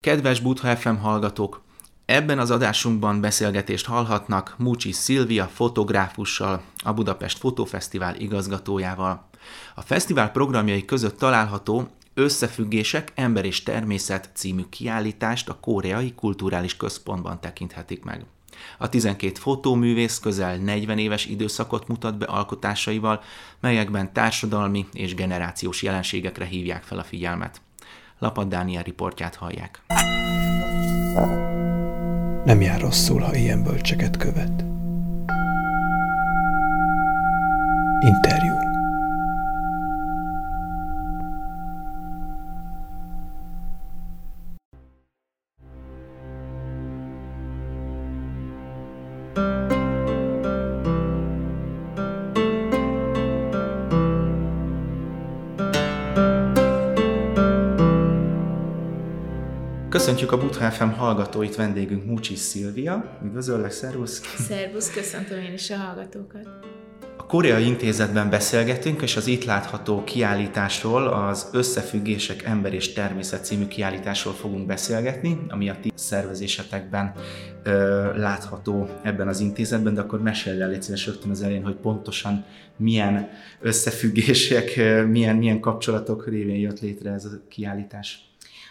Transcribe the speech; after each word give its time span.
Kedves 0.00 0.40
Butha 0.40 0.76
FM 0.76 0.94
hallgatók! 0.94 1.62
Ebben 2.04 2.38
az 2.38 2.50
adásunkban 2.50 3.20
beszélgetést 3.20 3.86
hallhatnak 3.86 4.54
Múcsi 4.58 4.92
Szilvia 4.92 5.46
fotográfussal, 5.46 6.62
a 6.84 6.92
Budapest 6.92 7.38
Fotófesztivál 7.38 8.14
igazgatójával. 8.14 9.28
A 9.74 9.80
fesztivál 9.80 10.30
programjai 10.30 10.84
között 10.84 11.18
található 11.18 11.88
Összefüggések, 12.14 13.12
Ember 13.14 13.44
és 13.44 13.62
Természet 13.62 14.30
című 14.34 14.62
kiállítást 14.68 15.48
a 15.48 15.58
Koreai 15.60 16.14
Kulturális 16.14 16.76
Központban 16.76 17.40
tekinthetik 17.40 18.04
meg. 18.04 18.24
A 18.78 18.88
12 18.88 19.34
fotóművész 19.34 20.18
közel 20.18 20.56
40 20.56 20.98
éves 20.98 21.26
időszakot 21.26 21.88
mutat 21.88 22.18
be 22.18 22.26
alkotásaival, 22.26 23.22
melyekben 23.60 24.12
társadalmi 24.12 24.86
és 24.92 25.14
generációs 25.14 25.82
jelenségekre 25.82 26.44
hívják 26.44 26.82
fel 26.82 26.98
a 26.98 27.04
figyelmet. 27.04 27.60
Lapad 28.18 28.48
Dániel 28.48 28.82
riportját 28.82 29.34
hallják. 29.34 29.82
Nem 32.44 32.60
jár 32.60 32.80
rosszul, 32.80 33.20
ha 33.20 33.34
ilyen 33.34 33.62
bölcseket 33.62 34.16
követ. 34.16 34.64
Interjú. 38.00 38.67
Köszöntjük 59.98 60.32
a 60.32 60.38
Butha 60.38 60.70
FM 60.70 60.88
hallgatóit, 60.88 61.56
vendégünk 61.56 62.04
Mucsi 62.04 62.34
Szilvia. 62.34 63.18
Üdvözöllek, 63.24 63.70
szervusz! 63.70 64.20
Szervusz, 64.36 64.90
köszöntöm 64.90 65.38
én 65.38 65.52
is 65.52 65.70
a 65.70 65.76
hallgatókat! 65.76 66.48
A 67.16 67.26
Koreai 67.26 67.66
Intézetben 67.66 68.30
beszélgetünk, 68.30 69.02
és 69.02 69.16
az 69.16 69.26
itt 69.26 69.44
látható 69.44 70.04
kiállításról, 70.04 71.06
az 71.06 71.48
Összefüggések 71.52 72.42
Ember 72.42 72.74
és 72.74 72.92
Természet 72.92 73.44
című 73.44 73.66
kiállításról 73.66 74.34
fogunk 74.34 74.66
beszélgetni, 74.66 75.38
ami 75.48 75.68
a 75.68 75.76
ti 75.82 75.92
szervezésetekben 75.94 77.12
ö, 77.62 78.18
látható 78.18 78.88
ebben 79.02 79.28
az 79.28 79.40
intézetben, 79.40 79.94
de 79.94 80.00
akkor 80.00 80.22
mesélj 80.22 80.60
el 80.60 80.68
légy 80.68 80.82
szíves 80.82 81.06
rögtön 81.06 81.30
az 81.30 81.42
elején, 81.42 81.64
hogy 81.64 81.76
pontosan 81.76 82.44
milyen 82.76 83.28
összefüggések, 83.60 84.76
milyen, 85.08 85.36
milyen 85.36 85.60
kapcsolatok 85.60 86.28
révén 86.28 86.60
jött 86.60 86.80
létre 86.80 87.10
ez 87.10 87.24
a 87.24 87.30
kiállítás. 87.48 88.27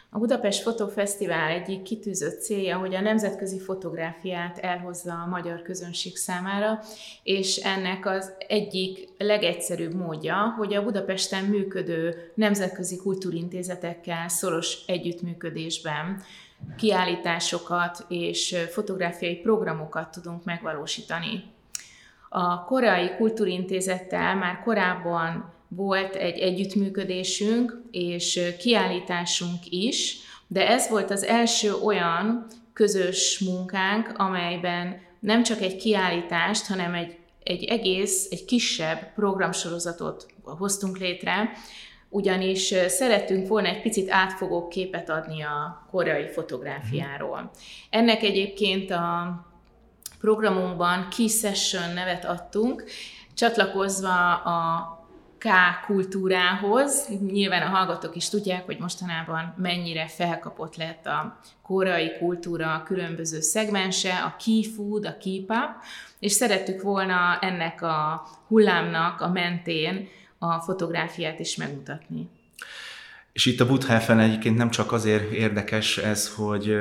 A 0.09 0.19
Budapest 0.19 0.61
Fotófesztivál 0.61 1.49
egyik 1.49 1.81
kitűzött 1.81 2.41
célja, 2.41 2.77
hogy 2.77 2.95
a 2.95 3.01
nemzetközi 3.01 3.59
fotográfiát 3.59 4.57
elhozza 4.57 5.13
a 5.13 5.27
magyar 5.27 5.61
közönség 5.61 6.15
számára, 6.15 6.79
és 7.23 7.57
ennek 7.57 8.05
az 8.05 8.33
egyik 8.47 9.09
legegyszerűbb 9.17 9.93
módja, 9.93 10.53
hogy 10.57 10.73
a 10.73 10.83
Budapesten 10.83 11.43
működő 11.43 12.31
nemzetközi 12.35 12.97
kultúrintézetekkel 12.97 14.27
szoros 14.27 14.77
együttműködésben 14.85 16.21
kiállításokat 16.77 18.05
és 18.07 18.55
fotográfiai 18.69 19.35
programokat 19.35 20.11
tudunk 20.11 20.43
megvalósítani. 20.43 21.43
A 22.29 22.63
Koreai 22.63 23.15
Kultúrintézettel 23.15 24.35
már 24.35 24.59
korábban 24.63 25.53
volt 25.67 26.15
egy 26.15 26.37
együttműködésünk 26.37 27.81
és 27.91 28.39
kiállításunk 28.59 29.59
is, 29.69 30.17
de 30.47 30.67
ez 30.67 30.89
volt 30.89 31.11
az 31.11 31.23
első 31.23 31.73
olyan 31.73 32.47
közös 32.73 33.39
munkánk, 33.39 34.13
amelyben 34.17 35.01
nem 35.19 35.43
csak 35.43 35.61
egy 35.61 35.75
kiállítást, 35.75 36.67
hanem 36.67 36.93
egy, 36.93 37.17
egy 37.43 37.63
egész, 37.63 38.27
egy 38.31 38.45
kisebb 38.45 39.13
programsorozatot 39.13 40.25
hoztunk 40.43 40.97
létre, 40.97 41.51
ugyanis 42.09 42.73
szerettünk 42.87 43.47
volna 43.47 43.67
egy 43.67 43.81
picit 43.81 44.11
átfogó 44.11 44.67
képet 44.67 45.09
adni 45.09 45.41
a 45.41 45.87
koreai 45.91 46.27
fotográfiáról. 46.27 47.51
Ennek 47.89 48.23
egyébként 48.23 48.91
a 48.91 49.45
programunkban 50.19 51.07
Key 51.17 51.27
Session 51.27 51.93
nevet 51.93 52.25
adtunk, 52.25 52.83
csatlakozva 53.33 54.35
a 54.35 54.96
K 55.37 55.47
kultúrához. 55.85 57.09
Nyilván 57.31 57.61
a 57.61 57.75
hallgatók 57.75 58.15
is 58.15 58.29
tudják, 58.29 58.65
hogy 58.65 58.79
mostanában 58.79 59.53
mennyire 59.57 60.07
felkapott 60.07 60.75
lett 60.75 61.05
a 61.05 61.39
koreai 61.61 62.11
kultúra 62.19 62.83
különböző 62.85 63.39
szegmense, 63.39 64.13
a 64.13 64.35
key 64.43 64.63
food, 64.63 65.05
a 65.05 65.17
key 65.17 65.43
pop, 65.43 65.69
és 66.19 66.31
szerettük 66.31 66.81
volna 66.81 67.39
ennek 67.41 67.81
a 67.81 68.27
hullámnak 68.47 69.21
a 69.21 69.29
mentén 69.29 70.07
a 70.37 70.59
fotográfiát 70.59 71.39
is 71.39 71.55
megmutatni. 71.55 72.29
És 73.37 73.45
itt 73.45 73.59
a 73.59 73.65
Buddha 73.65 74.19
egyébként 74.19 74.57
nem 74.57 74.69
csak 74.69 74.91
azért 74.91 75.31
érdekes 75.31 75.97
ez, 75.97 76.33
hogy 76.33 76.71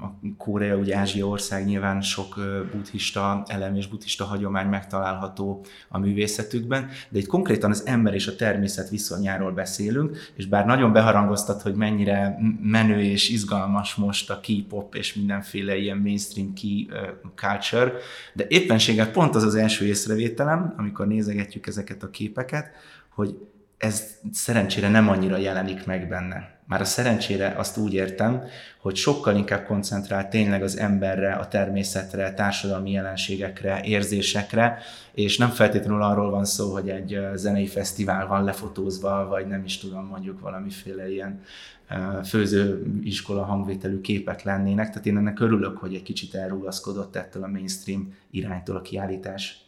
a 0.00 0.18
Korea, 0.38 0.76
ugye 0.76 0.96
Ázsia 0.96 1.26
ország 1.26 1.64
nyilván 1.64 2.00
sok 2.00 2.34
buddhista 2.72 3.42
elem 3.46 3.74
és 3.76 3.86
buddhista 3.86 4.24
hagyomány 4.24 4.66
megtalálható 4.66 5.64
a 5.88 5.98
művészetükben, 5.98 6.88
de 7.08 7.18
itt 7.18 7.26
konkrétan 7.26 7.70
az 7.70 7.86
ember 7.86 8.14
és 8.14 8.26
a 8.26 8.36
természet 8.36 8.90
viszonyáról 8.90 9.52
beszélünk, 9.52 10.16
és 10.34 10.46
bár 10.46 10.66
nagyon 10.66 10.92
beharangoztat, 10.92 11.62
hogy 11.62 11.74
mennyire 11.74 12.38
menő 12.62 13.00
és 13.00 13.28
izgalmas 13.28 13.94
most 13.94 14.30
a 14.30 14.40
K-pop 14.40 14.94
és 14.94 15.14
mindenféle 15.14 15.76
ilyen 15.76 15.98
mainstream 15.98 16.52
key 16.54 16.88
culture, 17.34 17.92
de 18.32 18.46
éppenséggel 18.48 19.10
pont 19.10 19.34
az 19.34 19.42
az 19.42 19.54
első 19.54 19.86
észrevételem, 19.86 20.74
amikor 20.76 21.06
nézegetjük 21.06 21.66
ezeket 21.66 22.02
a 22.02 22.10
képeket, 22.10 22.70
hogy 23.08 23.36
ez 23.78 24.18
szerencsére 24.32 24.88
nem 24.88 25.08
annyira 25.08 25.36
jelenik 25.36 25.86
meg 25.86 26.08
benne. 26.08 26.52
Már 26.66 26.80
a 26.80 26.84
szerencsére 26.84 27.54
azt 27.56 27.76
úgy 27.76 27.94
értem, 27.94 28.42
hogy 28.80 28.96
sokkal 28.96 29.36
inkább 29.36 29.64
koncentrál 29.64 30.28
tényleg 30.28 30.62
az 30.62 30.78
emberre, 30.78 31.32
a 31.32 31.48
természetre, 31.48 32.34
társadalmi 32.34 32.90
jelenségekre, 32.90 33.80
érzésekre, 33.82 34.78
és 35.12 35.38
nem 35.38 35.50
feltétlenül 35.50 36.02
arról 36.02 36.30
van 36.30 36.44
szó, 36.44 36.72
hogy 36.72 36.88
egy 36.88 37.18
zenei 37.34 37.66
fesztivál 37.66 38.26
van 38.26 38.44
lefotózva, 38.44 39.26
vagy 39.28 39.46
nem 39.46 39.64
is 39.64 39.78
tudom, 39.78 40.06
mondjuk 40.06 40.40
valamiféle 40.40 41.10
ilyen 41.10 41.42
főzőiskola 42.24 43.44
hangvételű 43.44 44.00
képek 44.00 44.42
lennének. 44.42 44.88
Tehát 44.88 45.06
én 45.06 45.16
ennek 45.16 45.40
örülök, 45.40 45.78
hogy 45.78 45.94
egy 45.94 46.02
kicsit 46.02 46.34
elrugaszkodott 46.34 47.16
ettől 47.16 47.42
a 47.42 47.48
mainstream 47.48 48.14
iránytól 48.30 48.76
a 48.76 48.80
kiállítás. 48.80 49.58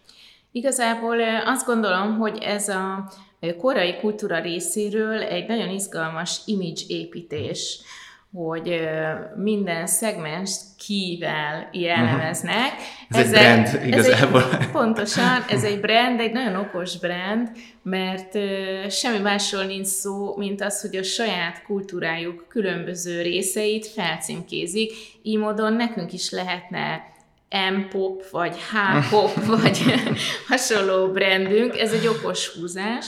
Igazából 0.52 1.16
azt 1.44 1.66
gondolom, 1.66 2.18
hogy 2.18 2.38
ez 2.38 2.68
a 2.68 3.10
korai 3.58 3.96
kultúra 3.96 4.40
részéről 4.40 5.22
egy 5.22 5.46
nagyon 5.46 5.68
izgalmas 5.68 6.40
image 6.46 6.80
építés 6.88 7.80
hogy 8.36 8.80
minden 9.36 9.86
szegmens 9.86 10.50
kivel 10.86 11.68
jellemeznek. 11.72 12.72
Ez 13.08 13.32
egy 13.32 13.40
brand 13.40 13.86
igazából. 13.86 14.42
Ez 14.42 14.58
egy, 14.60 14.70
pontosan, 14.80 15.44
ez 15.48 15.64
egy 15.64 15.80
brand, 15.80 16.20
egy 16.20 16.32
nagyon 16.32 16.54
okos 16.54 16.98
brand, 16.98 17.50
mert 17.82 18.38
semmi 18.90 19.18
másról 19.18 19.64
nincs 19.64 19.86
szó, 19.86 20.36
mint 20.36 20.62
az, 20.62 20.80
hogy 20.80 20.96
a 20.96 21.02
saját 21.02 21.62
kultúrájuk 21.62 22.44
különböző 22.48 23.22
részeit 23.22 23.86
felcímkézik. 23.86 24.92
Így 25.22 25.38
módon 25.38 25.72
nekünk 25.72 26.12
is 26.12 26.30
lehetne 26.30 27.14
M-pop, 27.50 28.30
vagy 28.30 28.56
H-pop, 28.56 29.44
vagy 29.60 29.82
hasonló 30.48 31.12
brandünk. 31.12 31.78
Ez 31.78 31.92
egy 31.92 32.06
okos 32.06 32.48
húzás. 32.48 33.06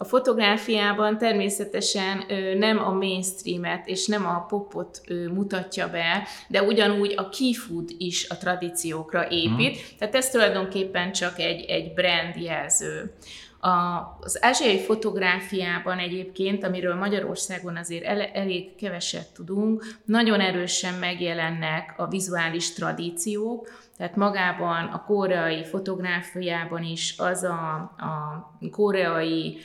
A 0.00 0.04
fotográfiában 0.04 1.18
természetesen 1.18 2.24
nem 2.58 2.78
a 2.78 2.92
mainstreamet 2.92 3.86
és 3.86 4.06
nem 4.06 4.26
a 4.26 4.46
popot 4.48 5.00
mutatja 5.32 5.90
be, 5.90 6.26
de 6.48 6.62
ugyanúgy 6.62 7.14
a 7.16 7.28
key 7.28 7.54
food 7.54 7.90
is 7.98 8.28
a 8.28 8.36
tradíciókra 8.36 9.28
épít, 9.30 9.76
hmm. 9.76 9.96
tehát 9.98 10.14
ez 10.14 10.30
tulajdonképpen 10.30 11.12
csak 11.12 11.38
egy, 11.38 11.64
egy 11.64 11.94
brand 11.94 12.36
jelző. 12.36 13.12
A, 13.60 13.68
az 14.20 14.44
ázsiai 14.44 14.78
fotográfiában 14.78 15.98
egyébként, 15.98 16.64
amiről 16.64 16.94
Magyarországon 16.94 17.76
azért 17.76 18.04
el, 18.04 18.20
elég 18.20 18.74
keveset 18.74 19.32
tudunk, 19.34 19.84
nagyon 20.04 20.40
erősen 20.40 20.94
megjelennek 20.94 21.94
a 21.96 22.08
vizuális 22.08 22.72
tradíciók, 22.72 23.68
tehát 23.96 24.16
magában 24.16 24.84
a 24.84 25.04
koreai 25.04 25.64
fotográfiában 25.64 26.82
is 26.82 27.14
az 27.18 27.42
a, 27.42 27.74
a 27.98 28.68
koreai 28.70 29.58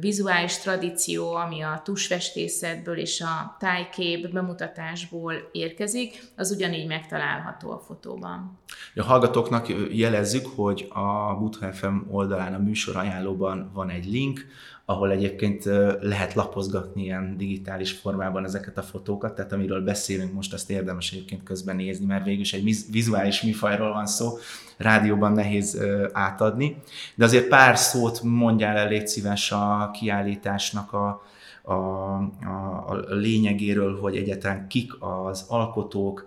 vizuális 0.00 0.58
tradíció, 0.58 1.34
ami 1.34 1.60
a 1.60 1.80
tusfestészetből 1.84 2.98
és 2.98 3.20
a 3.20 3.56
tájkép 3.58 4.32
bemutatásból 4.32 5.34
érkezik, 5.52 6.22
az 6.36 6.50
ugyanígy 6.50 6.86
megtalálható 6.86 7.70
a 7.70 7.78
fotóban. 7.78 8.58
A 8.94 9.02
hallgatóknak 9.02 9.66
jelezzük, 9.92 10.46
hogy 10.46 10.88
a 10.92 11.36
Butha 11.38 11.72
FM 11.72 11.96
oldalán 12.10 12.54
a 12.54 12.58
műsor 12.58 12.96
ajánlóban 12.96 13.70
van 13.74 13.90
egy 13.90 14.06
link, 14.06 14.46
ahol 14.84 15.10
egyébként 15.10 15.64
lehet 16.00 16.34
lapozgatni 16.34 17.02
ilyen 17.02 17.36
digitális 17.36 17.92
formában 17.92 18.44
ezeket 18.44 18.78
a 18.78 18.82
fotókat, 18.82 19.34
tehát 19.34 19.52
amiről 19.52 19.80
beszélünk 19.80 20.32
most, 20.32 20.52
azt 20.52 20.70
érdemes 20.70 21.12
egyébként 21.12 21.42
közben 21.42 21.76
nézni, 21.76 22.06
mert 22.06 22.24
végül 22.24 22.40
is 22.40 22.52
egy 22.52 22.76
vizuális 22.90 23.42
műfajról 23.42 23.92
van 23.92 24.06
szó, 24.06 24.38
rádióban 24.76 25.32
nehéz 25.32 25.82
átadni. 26.12 26.76
De 27.14 27.24
azért 27.24 27.48
pár 27.48 27.78
szót 27.78 28.22
mondjál 28.22 28.76
el, 28.76 28.88
légy 28.88 29.08
szíves 29.08 29.52
a 29.52 29.90
kiállításnak 29.92 30.92
a, 30.92 31.22
a, 31.62 31.72
a, 31.72 32.84
a 32.86 33.04
lényegéről, 33.08 34.00
hogy 34.00 34.16
egyáltalán 34.16 34.68
kik 34.68 34.92
az 34.98 35.44
alkotók, 35.48 36.26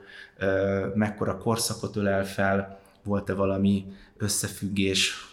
mekkora 0.93 1.37
korszakot 1.37 1.95
ölel 1.95 2.25
fel, 2.25 2.79
volt-e 3.07 3.33
valami 3.33 3.85
összefüggés, 4.17 5.27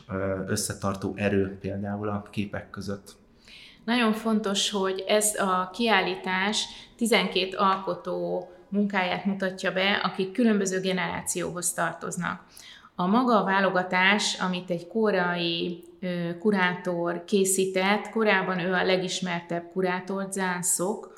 összetartó 0.47 1.13
erő 1.17 1.59
például 1.61 2.09
a 2.09 2.23
képek 2.31 2.71
között. 2.71 3.13
Nagyon 3.85 4.13
fontos, 4.13 4.71
hogy 4.71 5.05
ez 5.07 5.35
a 5.35 5.71
kiállítás 5.73 6.65
12 6.97 7.57
alkotó 7.57 8.49
munkáját 8.69 9.25
mutatja 9.25 9.73
be, 9.73 10.01
akik 10.03 10.33
különböző 10.33 10.81
generációhoz 10.81 11.73
tartoznak. 11.73 12.43
A 12.95 13.07
maga 13.07 13.41
a 13.41 13.45
válogatás, 13.45 14.41
amit 14.41 14.71
egy 14.71 14.87
koreai 14.87 15.85
kurátor 16.39 17.25
készített, 17.25 18.09
korábban 18.11 18.59
ő 18.59 18.73
a 18.73 18.85
legismertebb 18.85 19.71
kurátor, 19.73 20.27
Zhang 20.31 20.65
Sok, 20.65 21.13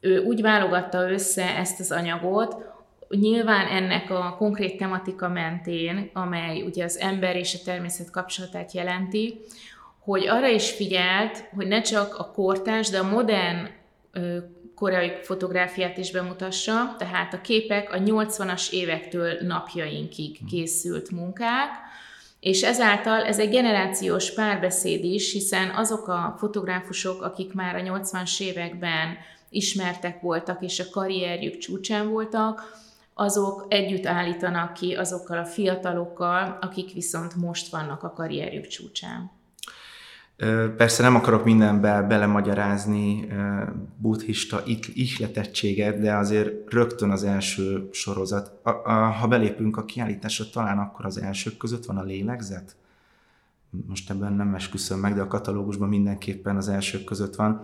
ő 0.00 0.22
úgy 0.22 0.42
válogatta 0.42 1.10
össze 1.10 1.56
ezt 1.56 1.80
az 1.80 1.92
anyagot, 1.92 2.56
Nyilván 3.08 3.66
ennek 3.66 4.10
a 4.10 4.34
konkrét 4.38 4.78
tematika 4.78 5.28
mentén, 5.28 6.10
amely 6.12 6.62
ugye 6.62 6.84
az 6.84 6.98
ember 6.98 7.36
és 7.36 7.54
a 7.54 7.64
természet 7.64 8.10
kapcsolatát 8.10 8.72
jelenti, 8.72 9.40
hogy 9.98 10.28
arra 10.28 10.48
is 10.48 10.70
figyelt, 10.70 11.44
hogy 11.54 11.66
ne 11.66 11.80
csak 11.80 12.14
a 12.18 12.30
kortárs, 12.30 12.88
de 12.88 12.98
a 12.98 13.10
modern 13.10 13.68
koreai 14.74 15.12
fotográfiát 15.22 15.98
is 15.98 16.10
bemutassa, 16.10 16.94
tehát 16.98 17.34
a 17.34 17.40
képek 17.40 17.92
a 17.92 17.98
80-as 17.98 18.70
évektől 18.70 19.38
napjainkig 19.40 20.38
készült 20.48 21.10
munkák, 21.10 21.70
és 22.40 22.62
ezáltal 22.62 23.24
ez 23.24 23.38
egy 23.38 23.50
generációs 23.50 24.34
párbeszéd 24.34 25.04
is, 25.04 25.32
hiszen 25.32 25.70
azok 25.70 26.08
a 26.08 26.34
fotográfusok, 26.38 27.22
akik 27.22 27.52
már 27.52 27.76
a 27.76 27.80
80-as 27.80 28.40
években 28.40 29.16
ismertek 29.50 30.20
voltak, 30.20 30.62
és 30.62 30.80
a 30.80 30.90
karrierjük 30.90 31.58
csúcsán 31.58 32.08
voltak, 32.08 32.84
azok 33.18 33.66
együtt 33.68 34.06
állítanak 34.06 34.72
ki 34.72 34.94
azokkal 34.94 35.38
a 35.38 35.44
fiatalokkal, 35.44 36.58
akik 36.60 36.92
viszont 36.92 37.34
most 37.34 37.70
vannak 37.70 38.02
a 38.02 38.12
karrierjük 38.12 38.66
csúcsán. 38.66 39.30
Persze 40.76 41.02
nem 41.02 41.14
akarok 41.14 41.44
mindenbe 41.44 42.02
belemagyarázni 42.02 43.28
buddhista 43.96 44.62
ihletettséget, 44.94 46.00
de 46.00 46.14
azért 46.14 46.72
rögtön 46.72 47.10
az 47.10 47.24
első 47.24 47.88
sorozat. 47.92 48.52
Ha 49.20 49.26
belépünk 49.28 49.76
a 49.76 49.84
kiállításra, 49.84 50.44
talán 50.52 50.78
akkor 50.78 51.04
az 51.04 51.20
elsők 51.20 51.56
között 51.56 51.84
van 51.84 51.96
a 51.96 52.02
lélegzet. 52.02 52.76
Most 53.86 54.10
ebben 54.10 54.32
nem 54.32 54.54
esküszöm 54.54 54.98
meg, 54.98 55.14
de 55.14 55.20
a 55.20 55.26
katalógusban 55.26 55.88
mindenképpen 55.88 56.56
az 56.56 56.68
elsők 56.68 57.04
között 57.04 57.34
van 57.34 57.60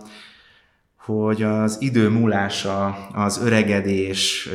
hogy 1.05 1.41
az 1.43 1.77
idő 1.81 2.09
múlása, 2.09 3.07
az 3.13 3.37
öregedés 3.37 4.49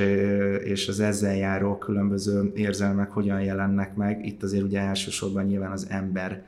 és 0.65 0.89
az 0.89 1.00
ezzel 1.00 1.37
járó 1.37 1.79
különböző 1.79 2.53
érzelmek 2.55 3.11
hogyan 3.11 3.41
jelennek 3.41 3.97
meg. 3.97 4.27
Itt 4.27 4.43
azért 4.43 4.62
ugye 4.62 4.81
elsősorban 4.81 5.45
nyilván 5.45 5.73
az 5.73 5.87
ember 5.91 6.47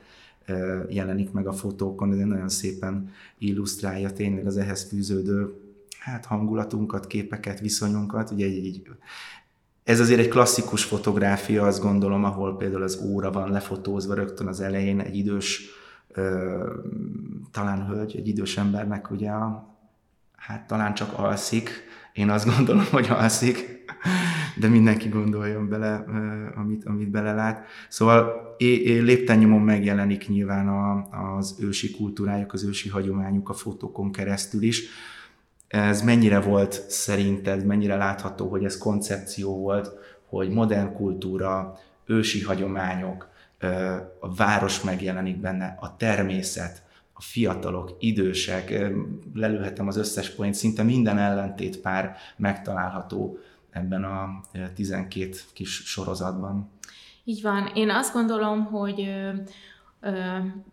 jelenik 0.89 1.31
meg 1.31 1.47
a 1.47 1.51
fotókon, 1.51 2.11
ez 2.11 2.17
nagyon 2.17 2.49
szépen 2.49 3.11
illusztrálja 3.37 4.11
tényleg 4.11 4.45
az 4.45 4.57
ehhez 4.57 4.83
fűződő 4.83 5.53
hát 5.99 6.25
hangulatunkat, 6.25 7.07
képeket, 7.07 7.59
viszonyunkat. 7.59 8.31
Ugye 8.31 8.45
egy, 8.45 8.81
ez 9.83 9.99
azért 9.99 10.19
egy 10.19 10.27
klasszikus 10.27 10.83
fotográfia, 10.83 11.65
azt 11.65 11.81
gondolom, 11.81 12.23
ahol 12.23 12.57
például 12.57 12.83
az 12.83 13.01
óra 13.05 13.31
van 13.31 13.51
lefotózva 13.51 14.13
rögtön 14.13 14.47
az 14.47 14.61
elején, 14.61 14.99
egy 14.99 15.15
idős, 15.15 15.69
talán 17.51 17.87
hölgy, 17.87 18.15
egy 18.15 18.27
idős 18.27 18.57
embernek 18.57 19.11
ugye 19.11 19.29
a, 19.29 19.69
hát 20.47 20.67
talán 20.67 20.93
csak 20.93 21.19
alszik, 21.19 21.89
én 22.13 22.29
azt 22.29 22.55
gondolom, 22.55 22.85
hogy 22.91 23.07
alszik, 23.09 23.85
de 24.55 24.67
mindenki 24.67 25.09
gondoljon 25.09 25.69
bele, 25.69 26.03
amit, 26.55 26.85
amit 26.85 27.09
belelát. 27.09 27.65
Szóval 27.89 28.55
lépten 28.57 29.39
megjelenik 29.39 30.27
nyilván 30.27 30.67
a, 30.67 31.07
az 31.37 31.55
ősi 31.59 31.91
kultúrájuk, 31.91 32.53
az 32.53 32.63
ősi 32.63 32.89
hagyományuk 32.89 33.49
a 33.49 33.53
fotókon 33.53 34.11
keresztül 34.11 34.61
is. 34.61 34.83
Ez 35.67 36.01
mennyire 36.01 36.39
volt 36.39 36.89
szerinted, 36.89 37.65
mennyire 37.65 37.95
látható, 37.95 38.49
hogy 38.49 38.63
ez 38.63 38.77
koncepció 38.77 39.57
volt, 39.57 39.91
hogy 40.25 40.49
modern 40.49 40.93
kultúra, 40.93 41.79
ősi 42.05 42.41
hagyományok, 42.41 43.29
a 44.19 44.35
város 44.35 44.81
megjelenik 44.81 45.37
benne, 45.37 45.77
a 45.79 45.97
természet, 45.97 46.83
fiatalok, 47.21 47.95
idősek, 47.99 48.91
lelőhetem 49.33 49.87
az 49.87 49.97
összes 49.97 50.29
point, 50.29 50.53
szinte 50.53 50.83
minden 50.83 51.17
ellentét 51.17 51.79
pár 51.79 52.15
megtalálható 52.37 53.37
ebben 53.69 54.03
a 54.03 54.41
12 54.75 55.29
kis 55.53 55.69
sorozatban. 55.69 56.69
Így 57.23 57.41
van. 57.41 57.71
Én 57.75 57.89
azt 57.89 58.13
gondolom, 58.13 58.63
hogy 58.63 59.13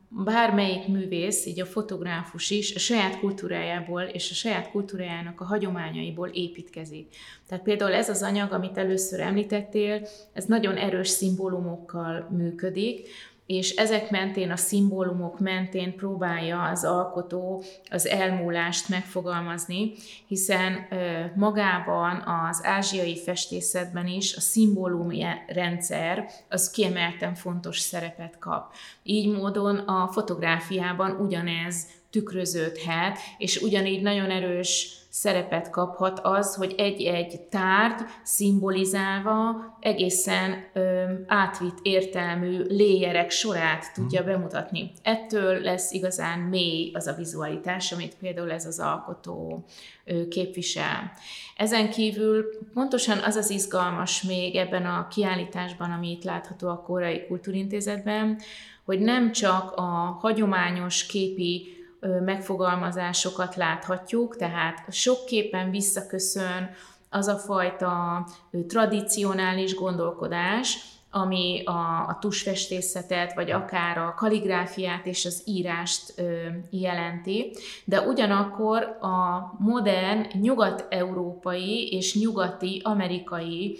bármelyik 0.08 0.86
művész, 0.86 1.46
így 1.46 1.60
a 1.60 1.66
fotográfus 1.66 2.50
is 2.50 2.74
a 2.74 2.78
saját 2.78 3.18
kultúrájából 3.18 4.02
és 4.02 4.30
a 4.30 4.34
saját 4.34 4.70
kultúrájának 4.70 5.40
a 5.40 5.44
hagyományaiból 5.44 6.28
építkezik. 6.28 7.14
Tehát 7.48 7.64
például 7.64 7.92
ez 7.92 8.08
az 8.08 8.22
anyag, 8.22 8.52
amit 8.52 8.78
először 8.78 9.20
említettél, 9.20 10.06
ez 10.32 10.44
nagyon 10.44 10.76
erős 10.76 11.08
szimbólumokkal 11.08 12.28
működik, 12.30 13.08
és 13.48 13.70
ezek 13.70 14.10
mentén, 14.10 14.50
a 14.50 14.56
szimbólumok 14.56 15.38
mentén 15.38 15.96
próbálja 15.96 16.62
az 16.62 16.84
alkotó 16.84 17.62
az 17.90 18.06
elmúlást 18.06 18.88
megfogalmazni, 18.88 19.92
hiszen 20.26 20.86
magában 21.34 22.22
az 22.26 22.60
ázsiai 22.62 23.16
festészetben 23.16 24.06
is 24.06 24.36
a 24.36 24.40
szimbólum 24.40 25.10
rendszer 25.46 26.30
az 26.48 26.70
kiemelten 26.70 27.34
fontos 27.34 27.78
szerepet 27.78 28.38
kap. 28.38 28.72
Így 29.02 29.36
módon 29.36 29.76
a 29.76 30.08
fotográfiában 30.12 31.10
ugyanez 31.10 31.86
tükröződhet, 32.10 33.18
és 33.38 33.60
ugyanígy 33.60 34.02
nagyon 34.02 34.30
erős 34.30 34.98
szerepet 35.10 35.70
kaphat 35.70 36.20
az, 36.22 36.54
hogy 36.54 36.74
egy-egy 36.76 37.40
tárgy 37.40 38.00
szimbolizálva 38.22 39.76
egészen 39.80 40.70
ö, 40.72 41.04
átvitt 41.26 41.78
értelmű 41.82 42.62
léjerek 42.68 43.30
sorát 43.30 43.94
tudja 43.94 44.20
mhm. 44.20 44.30
bemutatni. 44.30 44.90
Ettől 45.02 45.60
lesz 45.60 45.92
igazán 45.92 46.38
mély 46.38 46.90
az 46.94 47.06
a 47.06 47.12
vizualitás, 47.12 47.92
amit 47.92 48.14
például 48.14 48.50
ez 48.50 48.66
az 48.66 48.78
alkotó 48.78 49.64
ö, 50.04 50.28
képvisel. 50.28 51.12
Ezen 51.56 51.90
kívül 51.90 52.44
pontosan 52.74 53.18
az 53.18 53.36
az 53.36 53.50
izgalmas 53.50 54.22
még 54.22 54.56
ebben 54.56 54.86
a 54.86 55.08
kiállításban, 55.08 55.90
ami 55.90 56.10
itt 56.10 56.24
látható 56.24 56.68
a 56.68 56.82
Koreai 56.82 57.26
Kultúrintézetben, 57.26 58.40
hogy 58.84 58.98
nem 58.98 59.32
csak 59.32 59.72
a 59.76 60.18
hagyományos 60.20 61.06
képi 61.06 61.77
megfogalmazásokat 62.24 63.56
láthatjuk, 63.56 64.36
tehát 64.36 64.92
sokképpen 64.92 65.70
visszaköszön 65.70 66.70
az 67.10 67.26
a 67.26 67.36
fajta 67.36 68.26
tradicionális 68.66 69.74
gondolkodás, 69.74 70.78
ami 71.10 71.62
a, 71.64 72.06
a 72.08 72.16
tusfestészetet, 72.20 73.34
vagy 73.34 73.50
akár 73.50 73.98
a 73.98 74.14
kaligráfiát 74.16 75.06
és 75.06 75.24
az 75.24 75.42
írást 75.44 76.12
ö, 76.16 76.22
jelenti, 76.70 77.56
de 77.84 78.00
ugyanakkor 78.00 78.82
a 79.00 79.54
modern 79.58 80.26
nyugat-európai 80.40 81.88
és 81.92 82.14
nyugati 82.14 82.80
amerikai 82.84 83.78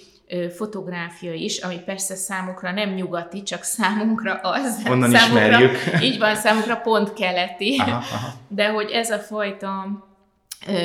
fotográfia 0.57 1.33
is, 1.33 1.59
ami 1.59 1.79
persze 1.79 2.15
számukra 2.15 2.73
nem 2.73 2.91
nyugati, 2.91 3.43
csak 3.43 3.63
számunkra 3.63 4.35
az. 4.43 4.83
Onnan 4.91 5.11
számunkra, 5.11 5.47
ismerjük. 5.47 6.03
Így 6.03 6.19
van, 6.19 6.35
számunkra 6.35 6.77
pont 6.77 7.13
keleti. 7.13 7.77
Aha, 7.79 7.91
aha. 7.91 8.33
De 8.49 8.69
hogy 8.69 8.91
ez 8.91 9.11
a 9.11 9.19
fajta 9.19 9.87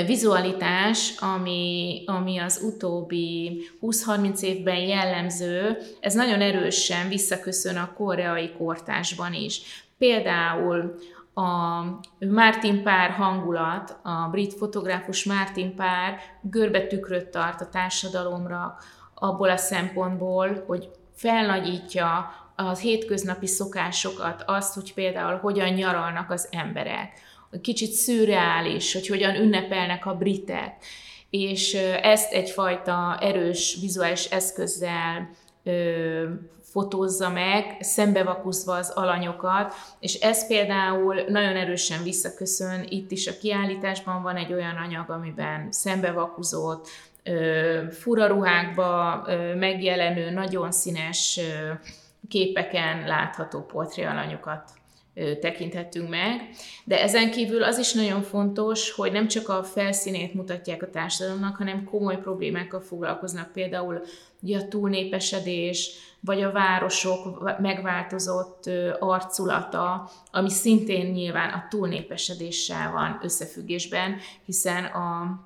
vizualitás, 0.05 1.13
ami, 1.19 2.03
ami 2.05 2.37
az 2.37 2.61
utóbbi 2.63 3.61
20-30 3.81 4.41
évben 4.41 4.79
jellemző, 4.79 5.77
ez 5.99 6.13
nagyon 6.13 6.41
erősen 6.41 7.07
visszaköszön 7.07 7.77
a 7.77 7.93
koreai 7.93 8.51
kortásban 8.57 9.33
is. 9.33 9.61
Például 9.97 10.95
a 11.33 11.81
Martin 12.19 12.83
Pár 12.83 13.09
hangulat, 13.09 13.99
a 14.03 14.27
brit 14.31 14.53
fotográfus 14.53 15.25
Martin 15.25 15.75
Pár 15.75 16.19
görbe 16.41 16.87
tükröt 16.87 17.27
tart 17.27 17.61
a 17.61 17.69
társadalomra, 17.69 18.77
abból 19.13 19.49
a 19.49 19.57
szempontból, 19.57 20.63
hogy 20.67 20.89
felnagyítja 21.15 22.31
az 22.55 22.79
hétköznapi 22.79 23.47
szokásokat, 23.47 24.43
azt, 24.45 24.73
hogy 24.73 24.93
például 24.93 25.37
hogyan 25.37 25.69
nyaralnak 25.69 26.31
az 26.31 26.47
emberek, 26.51 27.11
kicsit 27.61 27.91
szürreális, 27.91 28.93
hogy 28.93 29.07
hogyan 29.07 29.35
ünnepelnek 29.35 30.05
a 30.05 30.15
britek, 30.15 30.85
és 31.29 31.73
ezt 32.01 32.33
egyfajta 32.33 33.17
erős 33.21 33.77
vizuális 33.81 34.25
eszközzel 34.25 35.29
ö, 35.63 36.23
fotózza 36.73 37.29
meg, 37.29 37.77
szembevakuszva 37.79 38.75
az 38.75 38.89
alanyokat, 38.89 39.73
és 39.99 40.13
ez 40.13 40.47
például 40.47 41.15
nagyon 41.27 41.55
erősen 41.55 42.03
visszaköszön. 42.03 42.85
Itt 42.89 43.11
is 43.11 43.27
a 43.27 43.37
kiállításban 43.41 44.21
van 44.21 44.35
egy 44.35 44.53
olyan 44.53 44.75
anyag, 44.75 45.09
amiben 45.09 45.71
szembevakuzott, 45.71 46.87
fura 47.91 48.27
ruhákba 48.27 49.21
megjelenő, 49.55 50.29
nagyon 50.29 50.71
színes 50.71 51.39
képeken 52.27 53.07
látható 53.07 53.61
portréalanyokat 53.61 54.71
tekinthettünk 55.39 56.09
meg, 56.09 56.49
de 56.83 57.01
ezen 57.01 57.31
kívül 57.31 57.63
az 57.63 57.77
is 57.77 57.93
nagyon 57.93 58.21
fontos, 58.21 58.91
hogy 58.91 59.11
nem 59.11 59.27
csak 59.27 59.49
a 59.49 59.63
felszínét 59.63 60.33
mutatják 60.33 60.83
a 60.83 60.89
társadalomnak, 60.89 61.55
hanem 61.55 61.83
komoly 61.83 62.17
problémákkal 62.17 62.81
foglalkoznak, 62.81 63.51
például 63.51 64.01
a 64.41 64.67
túlnépesedés, 64.69 65.91
vagy 66.19 66.41
a 66.41 66.51
városok 66.51 67.51
megváltozott 67.59 68.69
arculata, 68.99 70.09
ami 70.31 70.49
szintén 70.49 71.11
nyilván 71.11 71.49
a 71.49 71.65
túlnépesedéssel 71.69 72.91
van 72.91 73.19
összefüggésben, 73.23 74.17
hiszen 74.45 74.85
a 74.85 75.39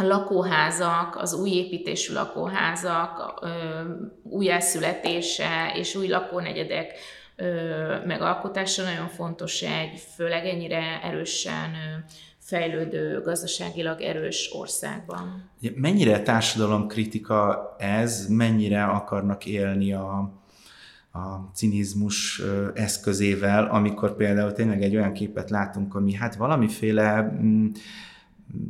a 0.00 0.04
lakóházak, 0.04 1.16
az 1.16 1.34
új 1.34 1.50
építésű 1.50 2.12
lakóházak, 2.12 3.44
újjászületése 4.22 5.72
és 5.74 5.94
új 5.94 6.08
lakónegyedek 6.08 6.92
megalkotása 8.06 8.82
nagyon 8.82 9.08
fontos 9.08 9.62
egy 9.62 10.02
főleg 10.14 10.46
ennyire 10.46 11.00
erősen 11.02 11.70
fejlődő, 12.38 13.20
gazdaságilag 13.20 14.00
erős 14.00 14.50
országban. 14.52 15.50
Mennyire 15.74 16.22
társadalomkritika 16.22 17.74
ez, 17.78 18.26
mennyire 18.28 18.84
akarnak 18.84 19.46
élni 19.46 19.92
a, 19.92 20.32
a 21.12 21.50
cinizmus 21.54 22.42
eszközével, 22.74 23.64
amikor 23.64 24.16
például 24.16 24.52
tényleg 24.52 24.82
egy 24.82 24.96
olyan 24.96 25.12
képet 25.12 25.50
látunk, 25.50 25.94
ami 25.94 26.14
hát 26.14 26.34
valamiféle 26.34 27.22
mm, 27.42 27.66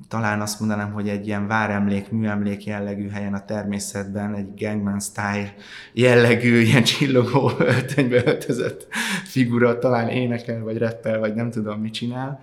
talán 0.08 0.40
azt 0.40 0.60
mondanám, 0.60 0.92
hogy 0.92 1.08
egy 1.08 1.26
ilyen 1.26 1.46
váremlék, 1.46 2.10
műemlék 2.10 2.64
jellegű 2.66 3.08
helyen 3.08 3.34
a 3.34 3.44
természetben, 3.44 4.34
egy 4.34 4.48
Gangman 4.56 5.00
Style 5.00 5.54
jellegű, 5.92 6.58
ilyen 6.60 6.82
csillogó 6.82 7.50
öltönybe 7.58 8.22
öltözött 8.24 8.86
figura 9.24 9.78
talán 9.78 10.08
énekel, 10.08 10.62
vagy 10.62 10.78
reppel, 10.78 11.18
vagy 11.18 11.34
nem 11.34 11.50
tudom, 11.50 11.80
mit 11.80 11.92
csinál. 11.92 12.40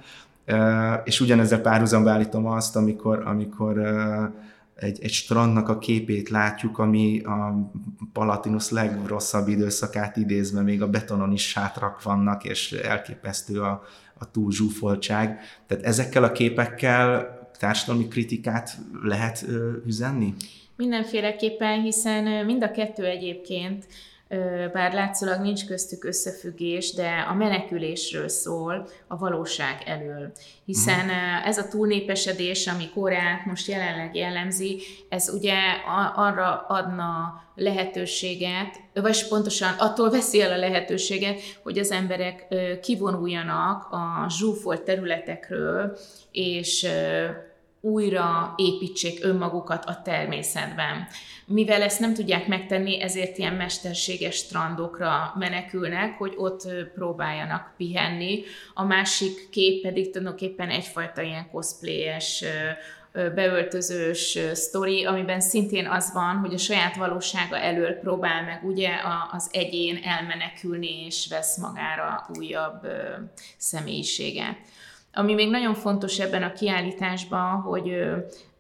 És 1.04 1.20
ugyanezzel 1.20 1.62
párhuzamba 1.62 2.10
állítom 2.10 2.46
azt, 2.46 2.75
amikor, 2.75 3.24
amikor 3.25 3.77
egy, 4.75 5.00
egy 5.03 5.12
strandnak 5.12 5.70
a 5.70 5.77
képét 5.77 6.29
látjuk, 6.29 6.77
ami 6.77 7.20
a 7.20 7.70
Palatinus 8.13 8.70
legrosszabb 8.70 9.48
időszakát 9.48 10.17
idézve, 10.17 10.62
még 10.62 10.82
a 10.82 10.89
betonon 10.89 11.32
is 11.32 11.48
sátrak 11.48 12.03
vannak, 12.03 12.44
és 12.44 12.72
elképesztő 12.72 13.62
a, 13.62 13.84
a 14.20 14.32
túl 14.32 14.51
zsúfoltság. 14.51 15.39
Tehát 15.67 15.84
ezekkel 15.84 16.24
a 16.24 16.32
képekkel 16.32 17.34
társadalmi 17.60 18.08
kritikát 18.08 18.77
lehet 19.03 19.46
üzenni? 19.86 20.34
Mindenféleképpen, 20.75 21.82
hiszen 21.82 22.46
mind 22.46 22.63
a 22.63 22.72
kettő 22.72 23.05
egyébként 23.05 23.88
bár 24.74 24.94
látszólag 24.94 25.41
nincs 25.41 25.65
köztük 25.65 26.03
összefüggés, 26.03 26.94
de 26.94 27.25
a 27.29 27.34
menekülésről 27.34 28.27
szól 28.27 28.88
a 29.08 29.17
valóság 29.17 29.84
elől. 29.86 30.32
Hiszen 30.65 31.05
mhm. 31.05 31.48
ez 31.48 31.58
a 31.58 31.67
túlnépesedés, 31.67 32.67
ami 32.67 32.89
Koreát 32.89 33.46
most 33.46 33.67
jelenleg 33.67 34.15
jellemzi, 34.15 34.82
ez 35.10 35.29
ugye 35.34 35.58
arra 36.15 36.65
adna 36.67 37.44
lehetőséget, 37.55 38.79
vagy 38.94 39.27
pontosan 39.27 39.74
attól 39.77 40.10
veszi 40.10 40.41
el 40.41 40.51
a 40.51 40.58
lehetőséget, 40.58 41.39
hogy 41.63 41.77
az 41.77 41.91
emberek 41.91 42.48
kivonuljanak 42.82 43.88
a 43.91 44.25
zsúfolt 44.29 44.82
területekről, 44.82 45.98
és 46.32 46.88
újra 47.82 48.53
építsék 48.58 49.24
önmagukat 49.24 49.86
a 49.86 50.01
természetben. 50.03 51.08
Mivel 51.47 51.81
ezt 51.81 51.99
nem 51.99 52.13
tudják 52.13 52.47
megtenni, 52.47 53.01
ezért 53.01 53.37
ilyen 53.37 53.53
mesterséges 53.53 54.35
strandokra 54.35 55.33
menekülnek, 55.35 56.17
hogy 56.17 56.33
ott 56.37 56.67
próbáljanak 56.93 57.73
pihenni. 57.77 58.43
A 58.73 58.83
másik 58.83 59.49
kép 59.49 59.81
pedig 59.81 60.11
tulajdonképpen 60.11 60.69
egyfajta 60.69 61.21
ilyen 61.21 61.49
cosplayes 61.51 62.43
beöltözős 63.11 64.39
sztori, 64.53 65.05
amiben 65.05 65.41
szintén 65.41 65.87
az 65.87 66.13
van, 66.13 66.35
hogy 66.37 66.53
a 66.53 66.57
saját 66.57 66.95
valósága 66.95 67.57
elől 67.57 67.93
próbál 67.93 68.43
meg 68.43 68.63
ugye 68.63 68.89
az 69.31 69.49
egyén 69.51 69.99
elmenekülni, 70.03 71.05
és 71.05 71.27
vesz 71.29 71.57
magára 71.57 72.25
újabb 72.37 72.87
személyiséget. 73.57 74.57
Ami 75.13 75.33
még 75.33 75.49
nagyon 75.49 75.73
fontos 75.73 76.19
ebben 76.19 76.43
a 76.43 76.53
kiállításban, 76.53 77.61
hogy 77.61 77.97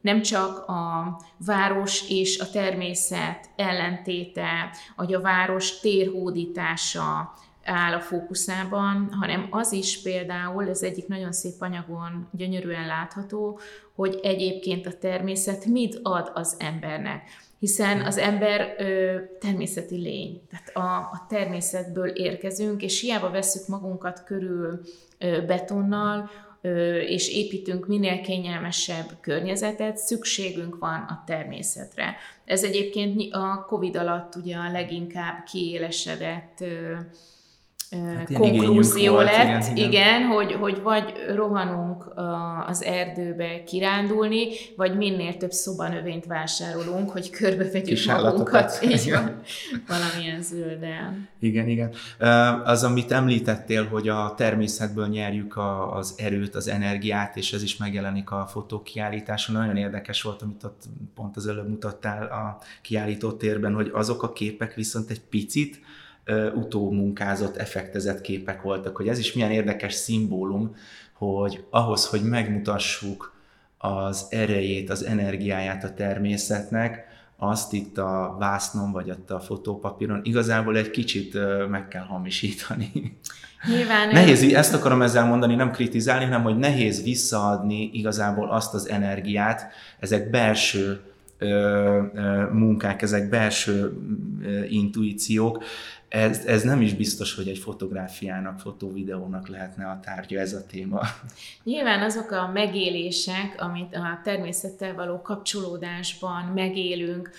nem 0.05 0.21
csak 0.21 0.67
a 0.67 1.15
város 1.45 2.09
és 2.09 2.39
a 2.39 2.49
természet 2.49 3.49
ellentéte, 3.55 4.69
vagy 4.95 5.13
a 5.13 5.21
város 5.21 5.79
térhódítása 5.79 7.33
áll 7.63 7.93
a 7.93 7.99
fókuszában, 7.99 9.09
hanem 9.19 9.47
az 9.49 9.71
is 9.71 10.01
például, 10.01 10.69
ez 10.69 10.81
egyik 10.81 11.07
nagyon 11.07 11.31
szép 11.31 11.53
anyagon 11.59 12.27
gyönyörűen 12.31 12.87
látható, 12.87 13.59
hogy 13.95 14.19
egyébként 14.23 14.85
a 14.85 14.97
természet 14.97 15.65
mit 15.65 15.99
ad 16.03 16.31
az 16.33 16.55
embernek. 16.59 17.21
Hiszen 17.59 18.01
az 18.01 18.17
ember 18.17 18.75
ö, 18.77 19.15
természeti 19.39 19.95
lény, 19.95 20.41
tehát 20.49 20.69
a, 20.75 20.97
a 20.97 21.25
természetből 21.29 22.07
érkezünk, 22.07 22.81
és 22.81 23.01
hiába 23.01 23.29
veszük 23.29 23.67
magunkat 23.67 24.23
körül 24.23 24.81
ö, 25.17 25.45
betonnal, 25.45 26.29
és 27.07 27.29
építünk 27.29 27.87
minél 27.87 28.21
kényelmesebb 28.21 29.17
környezetet, 29.21 29.97
szükségünk 29.97 30.77
van 30.77 31.05
a 31.09 31.23
természetre. 31.25 32.15
Ez 32.45 32.63
egyébként 32.63 33.33
a 33.33 33.65
COVID 33.67 33.95
alatt 33.95 34.35
ugye 34.35 34.55
a 34.55 34.71
leginkább 34.71 35.43
kiélesedett 35.43 36.63
hát 38.17 38.33
konklúzió 38.33 39.13
volt, 39.13 39.25
lett, 39.25 39.63
igen, 39.63 39.75
igen. 39.75 39.89
igen 39.89 40.21
hogy, 40.21 40.53
hogy 40.53 40.81
vagy 40.81 41.13
rohanunk 41.35 42.13
az 42.67 42.83
erdőbe 42.83 43.63
kirándulni, 43.63 44.47
vagy 44.75 44.97
minél 44.97 45.37
több 45.37 45.51
szobanövényt 45.51 46.25
vásárolunk, 46.25 47.09
hogy 47.09 47.29
körbevegyük 47.29 48.05
magunkat. 48.05 48.79
Így 48.91 49.11
van, 49.11 49.39
valamilyen 49.87 50.41
zölden. 50.41 51.29
Igen, 51.39 51.67
igen. 51.67 51.93
Az, 52.63 52.83
amit 52.83 53.11
említettél, 53.11 53.87
hogy 53.87 54.07
a 54.07 54.33
természetből 54.37 55.07
nyerjük 55.07 55.55
a, 55.55 55.95
az 55.95 56.13
erőt, 56.17 56.55
az 56.55 56.67
energiát, 56.67 57.37
és 57.37 57.53
ez 57.53 57.63
is 57.63 57.77
megjelenik 57.77 58.31
a 58.31 58.45
fotókiállításon. 58.49 59.55
Nagyon 59.55 59.77
érdekes 59.77 60.21
volt, 60.21 60.41
amit 60.41 60.63
ott 60.63 60.83
pont 61.15 61.35
az 61.35 61.47
előbb 61.47 61.69
mutattál 61.69 62.25
a 62.25 62.57
kiállító 62.81 63.31
térben, 63.31 63.73
hogy 63.73 63.89
azok 63.93 64.23
a 64.23 64.33
képek 64.33 64.73
viszont 64.73 65.09
egy 65.09 65.21
picit 65.21 65.79
utómunkázott, 66.55 67.57
effektezett 67.57 68.21
képek 68.21 68.61
voltak, 68.61 68.95
hogy 68.95 69.07
ez 69.07 69.19
is 69.19 69.33
milyen 69.33 69.51
érdekes 69.51 69.93
szimbólum, 69.93 70.75
hogy 71.13 71.63
ahhoz, 71.69 72.07
hogy 72.07 72.23
megmutassuk 72.23 73.33
az 73.77 74.25
erejét, 74.29 74.89
az 74.89 75.05
energiáját 75.05 75.83
a 75.83 75.93
természetnek, 75.93 77.13
azt 77.37 77.73
itt 77.73 77.97
a 77.97 78.35
vásznon, 78.39 78.91
vagy 78.91 79.09
ott 79.09 79.31
a 79.31 79.39
fotópapíron 79.39 80.21
igazából 80.23 80.77
egy 80.77 80.89
kicsit 80.89 81.37
meg 81.69 81.87
kell 81.87 82.03
hamisítani. 82.03 83.17
Nyilván 83.67 84.09
nehéz, 84.09 84.53
ezt 84.53 84.73
akarom 84.73 85.01
ezzel 85.01 85.25
mondani, 85.25 85.55
nem 85.55 85.71
kritizálni, 85.71 86.23
hanem 86.23 86.43
hogy 86.43 86.57
nehéz 86.57 87.03
visszaadni 87.03 87.89
igazából 87.93 88.49
azt 88.49 88.73
az 88.73 88.89
energiát, 88.89 89.71
ezek 89.99 90.29
belső 90.29 91.01
munkák, 92.51 93.01
ezek 93.01 93.29
belső 93.29 93.97
intuíciók, 94.69 95.63
ez, 96.15 96.45
ez 96.45 96.63
nem 96.63 96.81
is 96.81 96.93
biztos, 96.93 97.35
hogy 97.35 97.47
egy 97.47 97.57
fotográfiának, 97.57 98.59
fotóvideónak 98.59 99.47
lehetne 99.47 99.85
a 99.85 99.99
tárgya 100.03 100.39
ez 100.39 100.53
a 100.53 100.65
téma. 100.65 101.01
Nyilván 101.63 102.01
azok 102.01 102.31
a 102.31 102.51
megélések, 102.53 103.55
amit 103.57 103.95
a 103.95 104.21
természettel 104.23 104.93
való 104.93 105.21
kapcsolódásban 105.21 106.45
megélünk, 106.45 107.29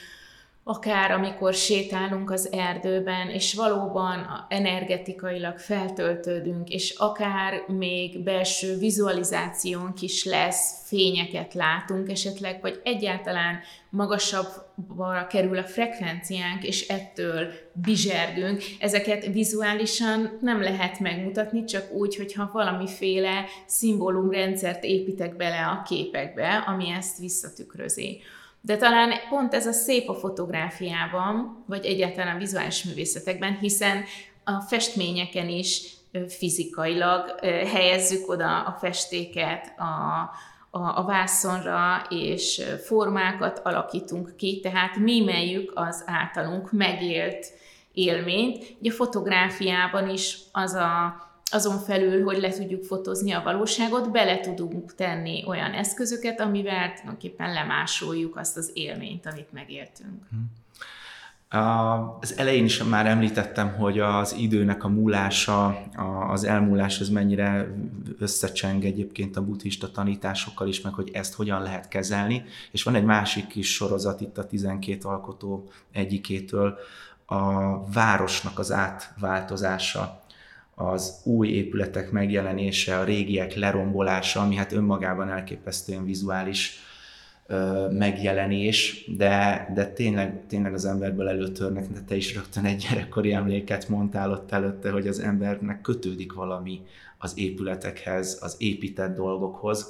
akár 0.68 1.11
amikor 1.11 1.54
sétálunk 1.54 2.30
az 2.30 2.52
erdőben, 2.52 3.28
és 3.28 3.54
valóban 3.54 4.46
energetikailag 4.49 5.58
feltöltődünk, 5.58 6.68
és 6.68 6.94
akár 6.99 7.64
még 7.66 8.23
belső 8.23 8.78
vizualizációnk 8.78 10.02
is 10.02 10.25
lesz, 10.25 10.87
fényeket 10.87 11.54
látunk 11.54 12.11
esetleg, 12.11 12.58
vagy 12.61 12.80
egyáltalán 12.85 13.61
magasabbra 13.90 15.26
kerül 15.26 15.58
a 15.58 15.64
frekvenciánk, 15.64 16.64
és 16.64 16.88
ettől 16.88 17.49
bizsergünk. 17.73 18.62
Ezeket 18.80 19.26
vizuálisan 19.26 20.38
nem 20.40 20.62
lehet 20.62 21.00
megmutatni, 21.00 21.64
csak 21.64 21.92
úgy, 21.92 22.16
hogyha 22.16 22.50
valamiféle 22.52 23.44
szimbólumrendszert 23.66 24.85
építek 24.85 25.37
bele 25.37 25.66
a 25.66 25.82
képekbe, 25.82 26.64
ami 26.66 26.90
ezt 26.90 27.18
visszatükrözi. 27.18 28.20
De 28.66 28.76
talán 28.76 29.12
pont 29.28 29.54
ez 29.54 29.66
a 29.66 29.73
szép 29.73 30.08
a 30.08 30.14
fotográfiában, 30.14 31.64
vagy 31.66 31.85
egyáltalán 31.85 32.35
a 32.35 32.38
vizuális 32.38 32.85
művészetekben, 32.85 33.58
hiszen 33.58 34.04
a 34.44 34.61
festményeken 34.61 35.49
is 35.49 35.82
fizikailag 36.28 37.40
helyezzük 37.73 38.28
oda 38.28 38.61
a 38.61 38.76
festéket 38.80 39.75
a, 39.78 39.85
a, 40.70 40.99
a 40.99 41.04
vászonra, 41.04 42.06
és 42.08 42.62
formákat 42.85 43.61
alakítunk 43.64 44.37
ki, 44.37 44.61
tehát 44.61 44.96
mímeljük 44.96 45.73
az 45.75 46.04
általunk 46.06 46.73
megélt 46.73 47.46
élményt. 47.92 48.76
Ugye 48.80 48.90
a 48.90 48.94
fotográfiában 48.94 50.08
is 50.08 50.38
az 50.52 50.75
a 50.75 51.16
azon 51.50 51.78
felül, 51.78 52.24
hogy 52.24 52.38
le 52.38 52.50
tudjuk 52.50 52.84
fotózni 52.84 53.32
a 53.32 53.42
valóságot, 53.42 54.10
bele 54.10 54.40
tudunk 54.40 54.94
tenni 54.94 55.44
olyan 55.46 55.72
eszközöket, 55.72 56.40
amivel 56.40 56.92
tulajdonképpen 56.92 57.52
lemásoljuk 57.52 58.36
azt 58.36 58.56
az 58.56 58.70
élményt, 58.74 59.26
amit 59.26 59.52
megéltünk. 59.52 60.22
Az 62.20 62.38
elején 62.38 62.64
is 62.64 62.82
már 62.82 63.06
említettem, 63.06 63.74
hogy 63.74 63.98
az 63.98 64.34
időnek 64.38 64.84
a 64.84 64.88
múlása, 64.88 65.82
az 66.28 66.44
elmúlás, 66.44 67.00
ez 67.00 67.08
mennyire 67.08 67.74
összecseng 68.18 68.84
egyébként 68.84 69.36
a 69.36 69.44
buddhista 69.44 69.90
tanításokkal 69.90 70.68
is, 70.68 70.80
meg 70.80 70.92
hogy 70.92 71.10
ezt 71.12 71.34
hogyan 71.34 71.62
lehet 71.62 71.88
kezelni. 71.88 72.44
És 72.70 72.82
van 72.82 72.94
egy 72.94 73.04
másik 73.04 73.46
kis 73.46 73.74
sorozat 73.74 74.20
itt 74.20 74.38
a 74.38 74.46
12 74.46 75.08
alkotó 75.08 75.68
egyikétől, 75.92 76.78
a 77.26 77.84
városnak 77.92 78.58
az 78.58 78.72
átváltozása 78.72 80.24
az 80.78 81.21
új 81.25 81.49
épületek 81.49 82.11
megjelenése, 82.11 82.99
a 82.99 83.04
régiek 83.04 83.54
lerombolása, 83.54 84.40
ami 84.40 84.54
hát 84.54 84.73
önmagában 84.73 85.28
elképesztően 85.28 86.04
vizuális 86.04 86.78
ö, 87.47 87.88
megjelenés, 87.90 89.04
de, 89.16 89.68
de 89.75 89.92
tényleg, 89.92 90.47
tényleg 90.47 90.75
az 90.75 90.85
emberből 90.85 91.28
előtörnek, 91.28 91.88
de 91.88 92.00
te 92.00 92.16
is 92.16 92.35
rögtön 92.35 92.64
egy 92.64 92.87
gyerekkori 92.88 93.33
emléket 93.33 93.88
mondtál 93.88 94.30
ott 94.30 94.52
előtte, 94.52 94.90
hogy 94.90 95.09
az 95.09 95.18
embernek 95.18 95.80
kötődik 95.80 96.33
valami 96.33 96.80
az 97.18 97.33
épületekhez, 97.37 98.38
az 98.40 98.56
épített 98.59 99.14
dolgokhoz, 99.14 99.87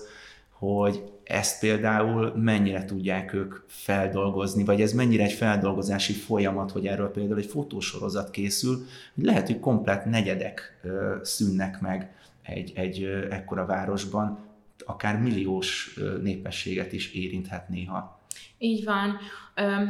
hogy 0.51 1.03
ezt 1.27 1.61
például 1.61 2.33
mennyire 2.37 2.85
tudják 2.85 3.33
ők 3.33 3.55
feldolgozni, 3.67 4.65
vagy 4.65 4.81
ez 4.81 4.93
mennyire 4.93 5.25
egy 5.25 5.33
feldolgozási 5.33 6.13
folyamat, 6.13 6.71
hogy 6.71 6.87
erről 6.87 7.11
például 7.11 7.39
egy 7.39 7.47
fotósorozat 7.47 8.31
készül, 8.31 8.85
hogy 9.15 9.25
lehet, 9.25 9.47
hogy 9.47 9.61
komplet 9.61 10.05
negyedek 10.05 10.81
szűnnek 11.23 11.81
meg 11.81 12.15
egy, 12.43 12.73
egy 12.75 13.05
ekkora 13.31 13.67
városban, 13.67 14.39
akár 14.85 15.21
milliós 15.21 15.99
népességet 16.23 16.93
is 16.93 17.13
érinthet 17.13 17.69
néha. 17.69 18.21
Így 18.59 18.85
van. 18.85 19.19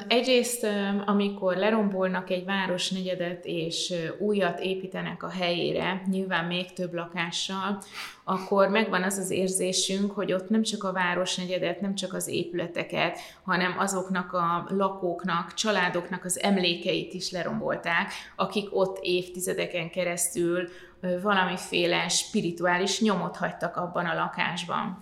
Egyrészt, 0.09 0.67
amikor 1.05 1.57
lerombolnak 1.57 2.31
egy 2.31 2.45
városnegyedet 2.45 3.45
és 3.45 3.95
újat 4.19 4.61
építenek 4.61 5.23
a 5.23 5.29
helyére, 5.29 6.03
nyilván 6.11 6.45
még 6.45 6.73
több 6.73 6.95
lakással, 6.95 7.83
akkor 8.25 8.69
megvan 8.69 9.03
az 9.03 9.19
az 9.19 9.31
érzésünk, 9.31 10.11
hogy 10.13 10.33
ott 10.33 10.49
nem 10.49 10.63
csak 10.63 10.85
a 10.85 10.93
városnegyedet, 10.93 11.81
nem 11.81 11.95
csak 11.95 12.15
az 12.15 12.29
épületeket, 12.29 13.19
hanem 13.43 13.79
azoknak 13.79 14.33
a 14.33 14.67
lakóknak, 14.69 15.55
családoknak 15.55 16.25
az 16.25 16.41
emlékeit 16.41 17.15
is 17.15 17.31
lerombolták, 17.31 18.13
akik 18.37 18.77
ott 18.77 18.99
évtizedeken 19.03 19.91
keresztül 19.91 20.69
valamiféle 21.23 22.09
spirituális 22.09 23.01
nyomot 23.01 23.37
hagytak 23.37 23.77
abban 23.77 24.07
a 24.07 24.15
lakásban. 24.15 24.97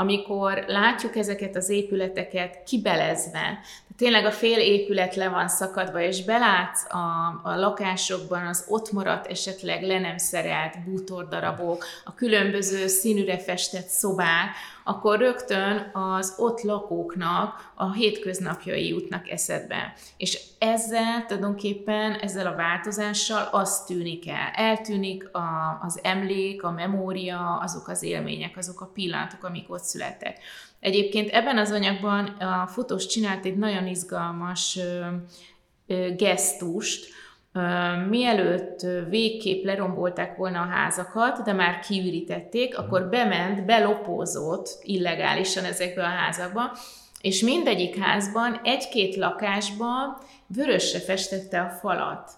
Amikor 0.00 0.64
látjuk 0.66 1.16
ezeket 1.16 1.56
az 1.56 1.68
épületeket 1.68 2.62
kibelezve, 2.62 3.58
tényleg 3.96 4.24
a 4.24 4.30
fél 4.30 4.58
épület 4.58 5.14
le 5.14 5.28
van 5.28 5.48
szakadva, 5.48 6.00
és 6.00 6.24
belátsz 6.24 6.92
a, 6.92 7.40
a 7.42 7.56
lakásokban 7.56 8.46
az 8.46 8.64
ott 8.68 8.92
maradt, 8.92 9.26
esetleg 9.26 9.82
le 9.82 9.98
nem 9.98 10.16
szerelt 10.16 10.84
bútordarabok, 10.84 11.84
a 12.04 12.14
különböző 12.14 12.86
színűre 12.86 13.38
festett 13.38 13.86
szobák, 13.86 14.54
akkor 14.84 15.18
rögtön 15.18 15.90
az 15.92 16.34
ott 16.38 16.62
lakóknak 16.62 17.72
a 17.74 17.92
hétköznapjai 17.92 18.88
jutnak 18.88 19.30
eszedbe. 19.30 19.92
És 20.16 20.40
ezzel 20.58 21.24
tulajdonképpen, 21.26 22.12
ezzel 22.12 22.46
a 22.46 22.54
változással 22.54 23.48
az 23.50 23.84
tűnik 23.84 24.28
el. 24.28 24.50
Eltűnik 24.54 25.28
a, 25.32 25.78
az 25.82 25.98
emlék, 26.02 26.62
a 26.62 26.70
memória, 26.70 27.58
azok 27.62 27.88
az 27.88 28.02
élmények, 28.02 28.56
azok 28.56 28.80
a 28.80 28.90
pillanatok, 28.94 29.44
amik 29.44 29.70
ott 29.70 29.82
születtek. 29.90 30.38
Egyébként 30.80 31.30
ebben 31.30 31.58
az 31.58 31.70
anyagban 31.70 32.24
a 32.26 32.66
fotós 32.66 33.06
csinált 33.06 33.44
egy 33.44 33.56
nagyon 33.56 33.86
izgalmas 33.86 34.78
gesztust, 36.16 37.08
mielőtt 38.08 38.80
végképp 39.08 39.64
lerombolták 39.64 40.36
volna 40.36 40.60
a 40.60 40.70
házakat, 40.70 41.42
de 41.42 41.52
már 41.52 41.78
kiürítették, 41.78 42.78
akkor 42.78 43.08
bement, 43.08 43.64
belopózott 43.64 44.78
illegálisan 44.82 45.64
ezekbe 45.64 46.02
a 46.02 46.08
házakba, 46.08 46.76
és 47.20 47.42
mindegyik 47.42 47.98
házban, 47.98 48.60
egy-két 48.64 49.16
lakásban 49.16 50.16
vörösre 50.46 51.00
festette 51.00 51.60
a 51.60 51.68
falat. 51.80 52.30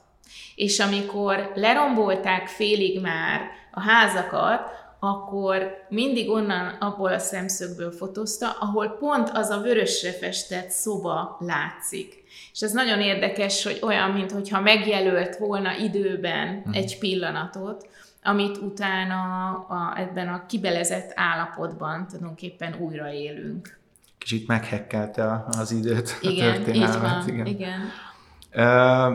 És 0.54 0.78
amikor 0.78 1.52
lerombolták 1.54 2.46
félig 2.46 3.00
már 3.00 3.40
a 3.72 3.80
házakat, 3.80 4.70
akkor 5.04 5.86
mindig 5.88 6.30
onnan, 6.30 6.76
abból 6.80 7.12
a 7.12 7.18
szemszögből 7.18 7.90
fotózta, 7.90 8.50
ahol 8.60 8.88
pont 8.88 9.30
az 9.32 9.48
a 9.48 9.60
vörösre 9.60 10.12
festett 10.12 10.70
szoba 10.70 11.36
látszik. 11.40 12.24
És 12.52 12.60
ez 12.60 12.72
nagyon 12.72 13.00
érdekes, 13.00 13.64
hogy 13.64 13.78
olyan, 13.82 14.10
mintha 14.10 14.60
megjelölt 14.60 15.36
volna 15.36 15.76
időben 15.76 16.56
uh-huh. 16.56 16.76
egy 16.76 16.98
pillanatot, 16.98 17.88
amit 18.22 18.56
utána 18.56 19.50
a, 19.52 19.94
ebben 19.96 20.28
a 20.28 20.46
kibelezett 20.46 21.12
állapotban 21.14 22.06
tulajdonképpen 22.06 22.74
újra 22.78 23.12
élünk. 23.12 23.78
Kicsit 24.18 24.46
meghekkelte 24.46 25.44
az 25.58 25.72
időt, 25.72 26.18
igen, 26.20 26.50
a 26.50 26.54
történelmet. 26.54 26.94
Így 26.94 27.00
van, 27.00 27.28
igen, 27.28 27.46
igen. 27.46 27.80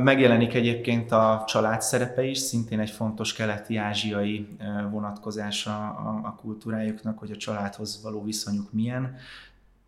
Megjelenik 0.03 0.53
egyébként 0.53 1.11
a 1.11 1.43
család 1.47 1.81
szerepe 1.81 2.23
is, 2.23 2.37
szintén 2.37 2.79
egy 2.79 2.89
fontos 2.89 3.33
keleti-ázsiai 3.33 4.47
vonatkozása 4.91 5.75
a, 6.23 6.35
kultúrájuknak, 6.41 7.19
hogy 7.19 7.31
a 7.31 7.37
családhoz 7.37 7.99
való 8.03 8.23
viszonyuk 8.23 8.73
milyen. 8.73 9.15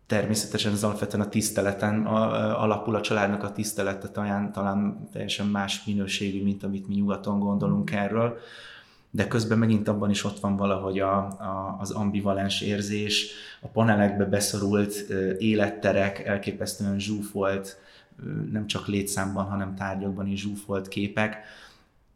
Természetesen 0.06 0.72
ez 0.72 0.84
alapvetően 0.84 1.26
a 1.26 1.28
tiszteleten 1.28 2.06
alapul 2.06 2.94
a 2.94 3.00
családnak 3.00 3.42
a 3.42 3.52
tisztelete, 3.52 4.08
talán, 4.08 4.52
talán 4.52 5.08
teljesen 5.12 5.46
más 5.46 5.84
minőségű, 5.84 6.42
mint 6.42 6.62
amit 6.62 6.88
mi 6.88 6.94
nyugaton 6.94 7.38
gondolunk 7.38 7.92
erről 7.92 8.38
de 9.10 9.26
közben 9.26 9.58
megint 9.58 9.88
abban 9.88 10.10
is 10.10 10.24
ott 10.24 10.40
van 10.40 10.56
valahogy 10.56 10.98
a, 10.98 11.16
a, 11.16 11.76
az 11.80 11.90
ambivalens 11.90 12.60
érzés, 12.60 13.32
a 13.60 13.66
panelekbe 13.68 14.24
beszorult 14.24 14.94
életterek, 15.38 16.24
elképesztően 16.24 16.98
zsúfolt 16.98 17.78
nem 18.52 18.66
csak 18.66 18.86
létszámban, 18.86 19.44
hanem 19.44 19.74
tárgyakban 19.74 20.26
is 20.26 20.40
zsúfolt 20.40 20.88
képek. 20.88 21.36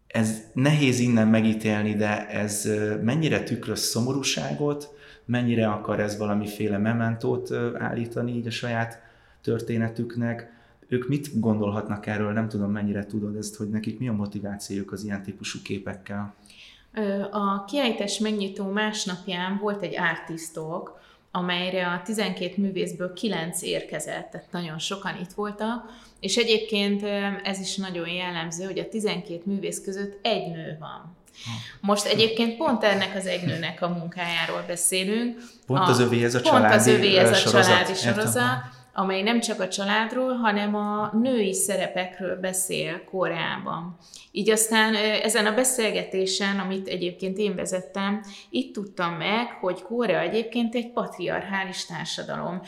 Ez 0.07 0.43
nehéz 0.53 0.99
innen 0.99 1.29
megítélni, 1.29 1.95
de 1.95 2.29
ez 2.29 2.69
mennyire 3.03 3.43
tükröz 3.43 3.81
szomorúságot, 3.81 4.95
mennyire 5.25 5.69
akar 5.69 6.01
ez 6.01 6.19
valamiféle 6.19 6.79
mementót 6.79 7.53
állítani 7.79 8.33
így 8.33 8.47
a 8.47 8.51
saját 8.51 9.03
történetüknek. 9.43 10.53
Ők 10.89 11.09
mit 11.09 11.41
gondolhatnak 11.41 12.07
erről, 12.07 12.33
nem 12.33 12.49
tudom 12.49 12.71
mennyire 12.71 13.07
tudod 13.07 13.37
ezt, 13.37 13.57
hogy 13.57 13.69
nekik 13.69 13.99
mi 13.99 14.09
a 14.09 14.13
motivációjuk 14.13 14.93
az 14.93 15.05
ilyen 15.05 15.23
típusú 15.23 15.59
képekkel? 15.63 16.35
A 17.31 17.65
kiállítás 17.65 18.19
megnyitó 18.19 18.71
másnapján 18.71 19.59
volt 19.59 19.83
egy 19.83 19.97
artistok, 19.99 21.01
amelyre 21.37 21.87
a 21.87 22.03
12 22.05 22.55
művészből 22.57 23.13
9 23.13 23.63
érkezett, 23.63 24.31
tehát 24.31 24.47
nagyon 24.51 24.79
sokan 24.79 25.19
itt 25.21 25.33
voltak, 25.33 25.85
és 26.21 26.37
egyébként 26.37 27.03
ez 27.45 27.61
is 27.61 27.77
nagyon 27.77 28.09
jellemző, 28.09 28.65
hogy 28.65 28.79
a 28.79 28.89
12 28.89 29.43
művész 29.45 29.81
között 29.85 30.19
egy 30.23 30.51
nő 30.51 30.77
van. 30.81 31.17
Most 31.81 32.05
egyébként 32.05 32.57
pont 32.57 32.85
ennek 32.85 33.15
az 33.17 33.27
egy 33.27 33.43
nőnek 33.43 33.83
a 33.83 33.89
munkájáról 33.89 34.65
beszélünk. 34.67 35.43
Pont 35.67 35.89
az 35.89 36.01
övé 36.01 36.25
ez 36.25 36.35
a 36.35 36.41
családi 36.41 36.65
Pont 36.67 36.81
az 36.81 36.87
övé 36.87 37.17
ez 37.17 37.31
a 37.31 37.35
sorozat. 37.35 37.73
családi 37.73 37.95
sorozat. 37.95 38.59
Amely 38.95 39.23
nem 39.23 39.41
csak 39.41 39.61
a 39.61 39.69
családról, 39.69 40.33
hanem 40.33 40.75
a 40.75 41.11
női 41.13 41.53
szerepekről 41.53 42.41
beszél 42.41 43.05
Koreában. 43.05 43.97
Így 44.31 44.51
aztán 44.51 44.95
ezen 45.23 45.47
a 45.47 45.55
beszélgetésen, 45.55 46.59
amit 46.59 46.89
egyébként 46.89 47.39
én 47.39 47.55
vezettem, 47.55 48.21
itt 48.51 48.75
tudtam 48.75 49.13
meg, 49.13 49.51
hogy 49.61 49.83
Korea 49.83 50.21
egyébként 50.21 50.75
egy 50.75 50.91
patriarchális 50.91 51.85
társadalom. 51.85 52.63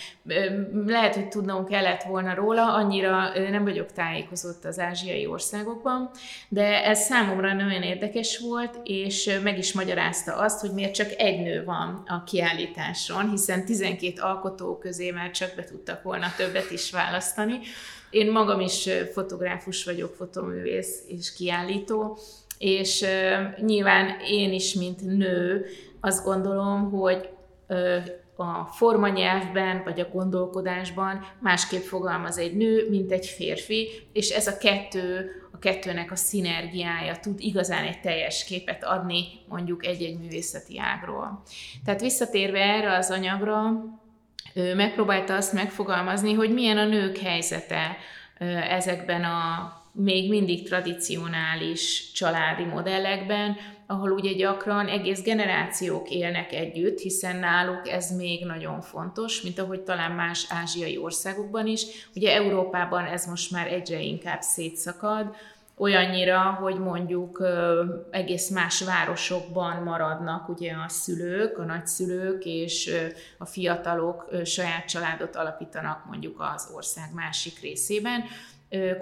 Lehet, 0.86 1.14
hogy 1.14 1.28
tudnom 1.28 1.66
kellett 1.66 2.02
volna 2.02 2.34
róla, 2.34 2.74
annyira 2.74 3.48
nem 3.50 3.64
vagyok 3.64 3.92
tájékozott 3.92 4.64
az 4.64 4.78
ázsiai 4.78 5.26
országokban, 5.26 6.10
de 6.48 6.84
ez 6.84 6.98
számomra 6.98 7.52
nagyon 7.52 7.82
érdekes 7.82 8.38
volt, 8.38 8.80
és 8.82 9.38
meg 9.42 9.58
is 9.58 9.72
magyarázta 9.72 10.36
azt, 10.36 10.60
hogy 10.60 10.70
miért 10.70 10.94
csak 10.94 11.10
egy 11.16 11.40
nő 11.40 11.64
van 11.64 12.02
a 12.06 12.22
kiállításon, 12.22 13.30
hiszen 13.30 13.64
12 13.64 14.22
alkotó 14.22 14.78
közé 14.78 15.10
már 15.10 15.30
csak 15.30 15.52
be 15.56 15.64
tudtak 15.64 16.02
volna 16.02 16.15
többet 16.37 16.70
is 16.70 16.90
választani. 16.90 17.59
Én 18.11 18.31
magam 18.31 18.61
is 18.61 18.88
fotográfus 19.12 19.85
vagyok, 19.85 20.14
fotoművész 20.14 21.05
és 21.09 21.33
kiállító, 21.33 22.18
és 22.59 23.05
nyilván 23.57 24.20
én 24.26 24.52
is, 24.52 24.74
mint 24.74 25.00
nő, 25.16 25.66
azt 26.00 26.24
gondolom, 26.24 26.90
hogy 26.90 27.29
a 28.37 28.64
formanyelvben 28.64 29.83
vagy 29.85 30.00
a 30.00 30.09
gondolkodásban 30.12 31.26
másképp 31.40 31.83
fogalmaz 31.83 32.38
egy 32.38 32.57
nő, 32.57 32.87
mint 32.90 33.12
egy 33.12 33.26
férfi, 33.26 33.88
és 34.12 34.31
ez 34.31 34.46
a 34.46 34.59
kettő, 34.59 35.31
a 35.52 35.59
kettőnek 35.59 36.12
a 36.12 36.16
szinergiája 36.16 37.16
tud 37.16 37.40
igazán 37.40 37.85
egy 37.85 38.00
teljes 38.00 38.44
képet 38.44 38.85
adni 38.85 39.24
mondjuk 39.48 39.87
egy-egy 39.87 40.18
művészeti 40.18 40.79
ágról. 40.79 41.42
Tehát 41.85 42.00
visszatérve 42.00 42.59
erre 42.59 42.96
az 42.96 43.11
anyagra, 43.11 43.85
ő 44.57 44.75
megpróbálta 44.75 45.35
azt 45.35 45.53
megfogalmazni, 45.53 46.33
hogy 46.33 46.53
milyen 46.53 46.79
a 46.79 46.85
nők 46.85 47.16
helyzete 47.16 47.97
ezekben 48.69 49.25
a 49.25 49.73
még 49.92 50.29
mindig 50.29 50.69
tradicionális 50.69 52.12
családi 52.12 52.64
modellekben, 52.64 53.57
ahol 53.87 54.11
ugye 54.11 54.33
gyakran 54.33 54.87
egész 54.87 55.23
generációk 55.23 56.11
élnek 56.11 56.53
együtt, 56.53 56.99
hiszen 56.99 57.37
náluk 57.37 57.88
ez 57.88 58.16
még 58.16 58.45
nagyon 58.45 58.81
fontos, 58.81 59.42
mint 59.42 59.59
ahogy 59.59 59.81
talán 59.81 60.12
más 60.12 60.47
ázsiai 60.49 60.97
országokban 60.99 61.66
is. 61.66 61.83
Ugye 62.14 62.35
Európában 62.35 63.05
ez 63.05 63.27
most 63.27 63.51
már 63.51 63.73
egyre 63.73 64.01
inkább 64.01 64.40
szétszakad, 64.40 65.35
olyannyira, 65.76 66.40
hogy 66.40 66.78
mondjuk 66.78 67.42
egész 68.10 68.50
más 68.50 68.84
városokban 68.84 69.82
maradnak 69.82 70.48
ugye 70.48 70.72
a 70.72 70.88
szülők, 70.88 71.58
a 71.58 71.64
nagyszülők, 71.64 72.44
és 72.44 72.90
a 73.38 73.46
fiatalok 73.46 74.30
saját 74.44 74.88
családot 74.88 75.36
alapítanak 75.36 76.04
mondjuk 76.06 76.40
az 76.54 76.70
ország 76.74 77.14
másik 77.14 77.60
részében. 77.60 78.24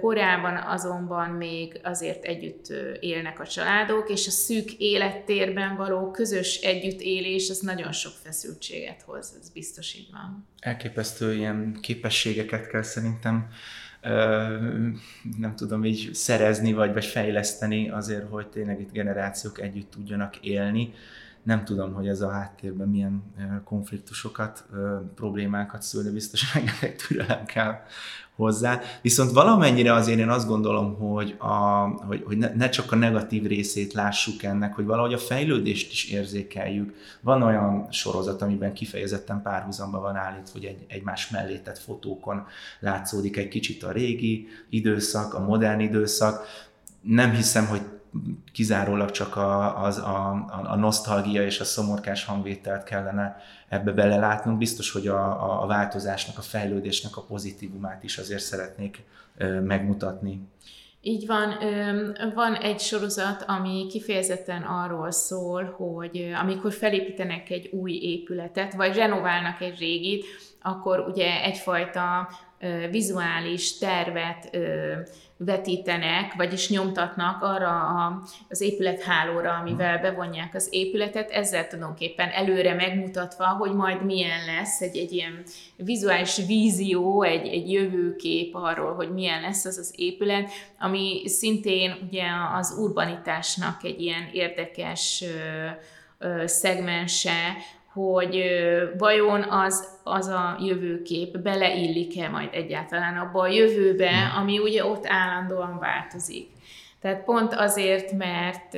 Koreában 0.01 0.55
azonban 0.55 1.29
még 1.29 1.79
azért 1.83 2.23
együtt 2.23 2.67
élnek 2.99 3.39
a 3.39 3.47
családok, 3.47 4.09
és 4.09 4.27
a 4.27 4.31
szűk 4.31 4.71
élettérben 4.71 5.75
való 5.75 6.11
közös 6.11 6.61
együttélés 6.61 7.49
az 7.49 7.59
nagyon 7.59 7.91
sok 7.91 8.13
feszültséget 8.23 9.01
hoz, 9.01 9.37
ez 9.41 9.49
biztos 9.49 9.93
így 9.93 10.09
van. 10.11 10.47
Elképesztő 10.59 11.35
ilyen 11.35 11.77
képességeket 11.81 12.67
kell 12.67 12.81
szerintem 12.81 13.47
nem 15.37 15.53
tudom 15.55 15.85
így 15.85 16.09
szerezni, 16.13 16.73
vagy, 16.73 16.93
vagy 16.93 17.05
fejleszteni 17.05 17.89
azért, 17.89 18.29
hogy 18.29 18.47
tényleg 18.47 18.79
itt 18.79 18.91
generációk 18.91 19.61
együtt 19.61 19.91
tudjanak 19.91 20.37
élni. 20.37 20.93
Nem 21.45 21.65
tudom, 21.65 21.93
hogy 21.93 22.07
ez 22.07 22.21
a 22.21 22.29
háttérben 22.29 22.87
milyen 22.87 23.23
konfliktusokat, 23.63 24.65
problémákat 25.15 25.81
szül, 25.81 26.03
de 26.03 26.11
biztos 26.11 26.41
rengeteg 26.53 26.95
türelem 26.95 27.45
kell 27.45 27.75
hozzá. 28.35 28.81
Viszont 29.01 29.31
valamennyire 29.31 29.93
azért 29.93 30.19
én 30.19 30.29
azt 30.29 30.47
gondolom, 30.47 30.95
hogy, 30.95 31.35
a, 31.37 31.53
hogy, 32.05 32.23
hogy 32.25 32.37
ne 32.37 32.69
csak 32.69 32.91
a 32.91 32.95
negatív 32.95 33.45
részét 33.45 33.93
lássuk 33.93 34.43
ennek, 34.43 34.73
hogy 34.73 34.85
valahogy 34.85 35.13
a 35.13 35.17
fejlődést 35.17 35.91
is 35.91 36.11
érzékeljük. 36.11 36.95
Van 37.21 37.41
olyan 37.41 37.91
sorozat, 37.91 38.41
amiben 38.41 38.73
kifejezetten 38.73 39.41
párhuzamba 39.41 39.99
van 39.99 40.15
állít, 40.15 40.49
hogy 40.49 40.65
egy, 40.65 40.85
egymás 40.87 41.29
mellé 41.29 41.57
tett 41.57 41.77
fotókon 41.77 42.45
látszódik 42.79 43.37
egy 43.37 43.47
kicsit 43.47 43.83
a 43.83 43.91
régi 43.91 44.47
időszak, 44.69 45.33
a 45.33 45.39
modern 45.39 45.79
időszak. 45.79 46.45
Nem 47.01 47.31
hiszem, 47.31 47.65
hogy 47.65 47.81
kizárólag 48.53 49.11
csak 49.11 49.35
a, 49.35 49.83
az, 49.83 49.97
a, 49.97 50.45
a 50.63 50.75
nosztalgia 50.75 51.45
és 51.45 51.59
a 51.59 51.63
szomorkás 51.63 52.25
hangvételt 52.25 52.83
kellene 52.83 53.37
ebbe 53.69 53.91
belelátnunk. 53.91 54.57
Biztos, 54.57 54.91
hogy 54.91 55.07
a, 55.07 55.43
a, 55.43 55.63
a 55.63 55.67
változásnak, 55.67 56.37
a 56.37 56.41
fejlődésnek 56.41 57.17
a 57.17 57.21
pozitívumát 57.21 58.03
is 58.03 58.17
azért 58.17 58.43
szeretnék 58.43 59.03
megmutatni. 59.63 60.41
Így 61.01 61.27
van. 61.27 61.53
Van 62.33 62.53
egy 62.55 62.79
sorozat, 62.79 63.43
ami 63.47 63.87
kifejezetten 63.89 64.61
arról 64.61 65.11
szól, 65.11 65.63
hogy 65.63 66.31
amikor 66.41 66.73
felépítenek 66.73 67.49
egy 67.49 67.69
új 67.71 67.91
épületet, 67.91 68.73
vagy 68.73 68.95
renoválnak 68.95 69.61
egy 69.61 69.79
régit, 69.79 70.25
akkor 70.61 70.99
ugye 70.99 71.43
egyfajta 71.43 72.29
vizuális 72.91 73.77
tervet 73.77 74.57
vetítenek, 75.37 76.33
vagyis 76.33 76.69
nyomtatnak 76.69 77.41
arra 77.41 77.69
a, 77.69 78.21
az 78.49 78.61
épülethálóra, 78.61 79.53
amivel 79.53 79.99
bevonják 79.99 80.55
az 80.55 80.67
épületet, 80.71 81.31
ezzel 81.31 81.67
tulajdonképpen 81.67 82.29
előre 82.29 82.73
megmutatva, 82.73 83.45
hogy 83.45 83.73
majd 83.73 84.05
milyen 84.05 84.45
lesz 84.45 84.81
egy, 84.81 84.97
egy 84.97 85.11
ilyen 85.11 85.43
vizuális 85.75 86.37
vízió, 86.47 87.23
egy, 87.23 87.47
egy 87.47 87.71
jövőkép 87.71 88.55
arról, 88.55 88.93
hogy 88.93 89.13
milyen 89.13 89.41
lesz 89.41 89.65
az 89.65 89.77
az 89.77 89.93
épület, 89.95 90.51
ami 90.79 91.27
szintén 91.27 91.95
ugye 92.07 92.23
az 92.57 92.75
urbanitásnak 92.79 93.83
egy 93.83 94.01
ilyen 94.01 94.29
érdekes 94.33 95.23
ö, 95.23 95.67
ö, 96.27 96.47
szegmense, 96.47 97.57
hogy 97.95 98.43
vajon 98.97 99.43
az, 99.43 99.87
az 100.03 100.27
a 100.27 100.57
jövőkép 100.59 101.37
beleillik-e 101.37 102.29
majd 102.29 102.49
egyáltalán 102.51 103.17
abba 103.17 103.41
a 103.41 103.47
jövőbe, 103.47 104.09
hmm. 104.09 104.41
ami 104.41 104.59
ugye 104.59 104.85
ott 104.85 105.05
állandóan 105.07 105.79
változik. 105.79 106.47
Tehát 107.01 107.23
pont 107.23 107.53
azért, 107.53 108.11
mert 108.11 108.77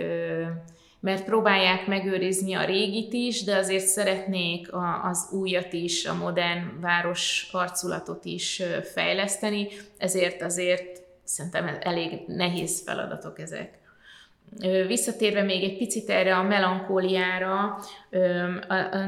mert 0.99 1.25
próbálják 1.25 1.87
megőrizni 1.87 2.53
a 2.53 2.65
régit 2.65 3.13
is, 3.13 3.43
de 3.43 3.55
azért 3.55 3.85
szeretnék 3.85 4.69
az 5.03 5.29
újat 5.31 5.73
is, 5.73 6.05
a 6.05 6.13
modern 6.13 6.79
város 6.81 7.49
arculatot 7.51 8.25
is 8.25 8.61
fejleszteni, 8.93 9.67
ezért 9.97 10.41
azért 10.41 11.01
szerintem 11.23 11.77
elég 11.81 12.19
nehéz 12.27 12.83
feladatok 12.85 13.39
ezek. 13.39 13.79
Visszatérve 14.87 15.41
még 15.41 15.63
egy 15.63 15.77
picit 15.77 16.09
erre 16.09 16.35
a 16.35 16.43
melankóliára, 16.43 17.79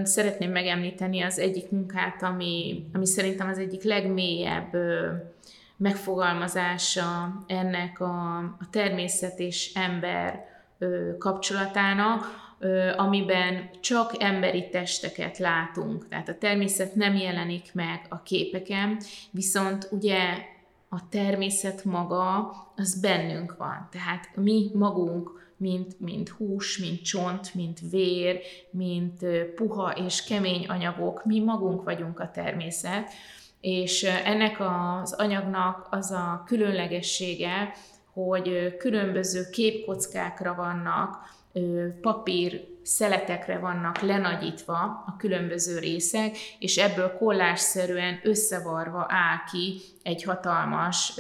szeretném 0.04 0.52
megemlíteni 0.52 1.22
az 1.22 1.40
egyik 1.40 1.72
munkát, 1.72 2.24
ami, 2.24 2.86
ami 2.94 3.06
szerintem 3.06 3.48
az 3.48 3.58
egyik 3.58 3.84
legmélyebb 3.84 4.78
megfogalmazása 5.78 7.36
ennek 7.48 8.00
a, 8.00 8.38
a 8.38 8.70
természet 8.72 9.40
és 9.40 9.74
ember 9.74 10.46
kapcsolatának, 11.18 12.26
amiben 12.98 13.70
csak 13.80 14.12
emberi 14.20 14.70
testeket 14.70 15.38
látunk. 15.38 16.08
Tehát 16.08 16.30
a 16.30 16.38
természet 16.38 16.96
nem 16.96 17.16
jelenik 17.16 17.74
meg 17.74 18.06
a 18.10 18.22
képeken, 18.22 18.98
viszont 19.32 19.88
ugye 19.92 20.20
a 20.90 21.10
természet 21.10 21.84
maga, 21.84 22.52
az 22.76 23.00
bennünk 23.02 23.56
van. 23.58 23.88
Tehát 23.92 24.36
mi 24.36 24.72
magunk, 24.74 25.54
mint, 25.58 26.00
mint 26.00 26.30
hús, 26.30 26.78
mint 26.78 27.02
csont, 27.02 27.54
mint 27.54 27.80
vér, 27.92 28.40
mint 28.72 29.26
puha 29.56 29.92
és 29.92 30.24
kemény 30.24 30.66
anyagok, 30.66 31.26
mi 31.26 31.40
magunk 31.40 31.84
vagyunk 31.84 32.20
a 32.20 32.32
természet, 32.32 33.10
és 33.62 34.04
ennek 34.04 34.58
az 34.60 35.14
anyagnak 35.14 35.88
az 35.92 36.12
a 36.12 36.44
különlegessége, 36.46 37.74
hogy 38.14 38.76
különböző 38.78 39.50
képkockákra 39.52 40.54
vannak, 40.56 41.38
papír 42.02 42.68
szeletekre 42.84 43.58
vannak 43.58 44.02
lenagyítva 44.02 45.04
a 45.08 45.16
különböző 45.18 45.80
részek, 45.80 46.38
és 46.60 46.78
ebből 46.78 47.18
kollásszerűen 47.18 48.20
összevarva 48.24 49.06
áll 49.10 49.38
ki 49.52 49.82
egy 50.04 50.24
hatalmas, 50.24 51.14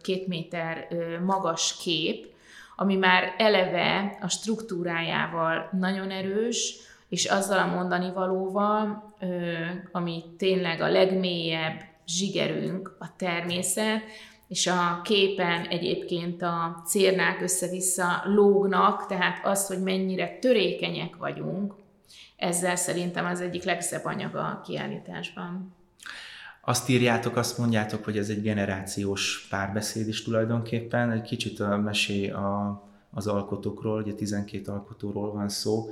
két 0.00 0.26
méter 0.26 0.88
magas 1.24 1.76
kép, 1.76 2.26
ami 2.76 2.96
már 2.96 3.34
eleve 3.38 4.18
a 4.20 4.28
struktúrájával 4.28 5.68
nagyon 5.72 6.10
erős, 6.10 6.74
és 7.08 7.24
azzal 7.24 7.58
a 7.58 7.74
mondani 7.74 8.12
valóval, 8.12 9.14
ami 9.92 10.24
tényleg 10.38 10.80
a 10.80 10.90
legmélyebb 10.90 11.80
zsigerünk, 12.06 12.96
a 12.98 13.16
természet, 13.16 14.02
és 14.52 14.66
a 14.66 15.00
képen 15.04 15.66
egyébként 15.66 16.42
a 16.42 16.82
cérnák 16.86 17.40
össze-vissza 17.40 18.22
lógnak, 18.24 19.06
tehát 19.06 19.46
az, 19.46 19.66
hogy 19.66 19.82
mennyire 19.82 20.38
törékenyek 20.40 21.16
vagyunk, 21.16 21.74
ezzel 22.36 22.76
szerintem 22.76 23.24
az 23.24 23.40
egyik 23.40 23.64
legszebb 23.64 24.04
anyaga 24.04 24.40
a 24.40 24.60
kiállításban. 24.64 25.74
Azt 26.60 26.88
írjátok, 26.88 27.36
azt 27.36 27.58
mondjátok, 27.58 28.04
hogy 28.04 28.18
ez 28.18 28.28
egy 28.28 28.42
generációs 28.42 29.46
párbeszéd 29.50 30.08
is 30.08 30.22
tulajdonképpen. 30.22 31.10
Egy 31.10 31.22
kicsit 31.22 31.60
a 31.60 31.76
mesé 31.76 32.30
a, 32.30 32.82
az 33.10 33.26
alkotókról, 33.26 34.02
ugye 34.02 34.12
12 34.12 34.72
alkotóról 34.72 35.32
van 35.32 35.48
szó, 35.48 35.90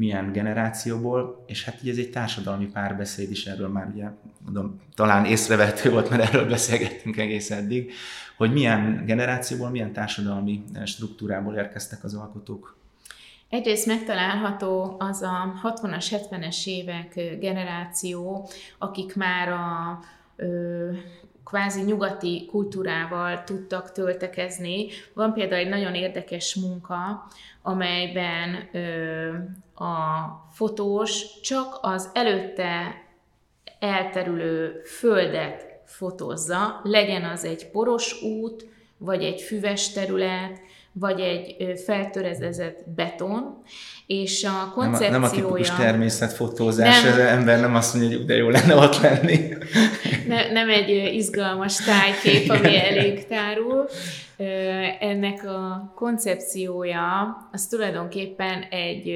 milyen 0.00 0.32
generációból, 0.32 1.44
és 1.46 1.64
hát 1.64 1.78
ugye 1.82 1.90
ez 1.90 1.98
egy 1.98 2.10
társadalmi 2.10 2.66
párbeszéd 2.66 3.30
is, 3.30 3.46
erről 3.46 3.68
már 3.68 3.88
ugye 3.94 4.08
mondom, 4.44 4.80
talán 4.94 5.24
észrevehető 5.24 5.90
volt, 5.90 6.10
mert 6.10 6.22
erről 6.22 6.48
beszélgettünk 6.48 7.16
egész 7.16 7.50
eddig, 7.50 7.92
hogy 8.36 8.52
milyen 8.52 9.02
generációból, 9.06 9.70
milyen 9.70 9.92
társadalmi 9.92 10.62
struktúrából 10.84 11.54
érkeztek 11.54 12.04
az 12.04 12.14
alkotók. 12.14 12.76
Egyrészt 13.48 13.86
megtalálható 13.86 14.96
az 14.98 15.22
a 15.22 15.60
60-as, 15.62 16.06
70-es 16.30 16.66
évek 16.66 17.38
generáció, 17.40 18.48
akik 18.78 19.16
már 19.16 19.48
a 19.48 19.98
ö, 20.36 20.90
kvázi 21.44 21.82
nyugati 21.82 22.46
kultúrával 22.46 23.44
tudtak 23.44 23.92
töltekezni. 23.92 24.86
Van 25.14 25.32
például 25.32 25.60
egy 25.60 25.68
nagyon 25.68 25.94
érdekes 25.94 26.54
munka, 26.54 27.26
amelyben 27.62 28.68
ö, 28.72 29.28
a 29.80 30.48
fotós 30.52 31.40
csak 31.42 31.78
az 31.82 32.10
előtte 32.12 32.94
elterülő 33.78 34.80
földet 34.84 35.64
fotózza, 35.84 36.80
legyen 36.82 37.24
az 37.24 37.44
egy 37.44 37.70
poros 37.70 38.22
út, 38.22 38.66
vagy 38.98 39.22
egy 39.22 39.40
füves 39.40 39.92
terület, 39.92 40.60
vagy 40.92 41.20
egy 41.20 41.78
feltörezezett 41.84 42.78
beton, 42.94 43.62
és 44.06 44.44
a 44.44 44.72
koncepciója... 44.74 45.10
Nem 45.10 45.22
a, 45.22 45.26
nem 45.26 45.30
a 45.30 45.30
tipikus 45.30 45.70
természetfotózás, 45.70 47.02
nem, 47.02 47.12
az 47.12 47.18
ember 47.18 47.60
nem 47.60 47.74
azt 47.74 47.94
mondja, 47.94 48.16
hogy 48.16 48.26
de 48.26 48.36
jó 48.36 48.48
lenne 48.48 48.74
ott 48.74 49.00
lenni. 49.00 49.48
Ne, 50.26 50.52
nem 50.52 50.68
egy 50.68 51.14
izgalmas 51.14 51.76
tájkép, 51.76 52.50
ami 52.50 52.76
elég 52.78 53.26
tárul. 53.26 53.88
Ennek 55.00 55.44
a 55.44 55.92
koncepciója 55.94 57.36
az 57.52 57.66
tulajdonképpen 57.66 58.62
egy, 58.62 59.08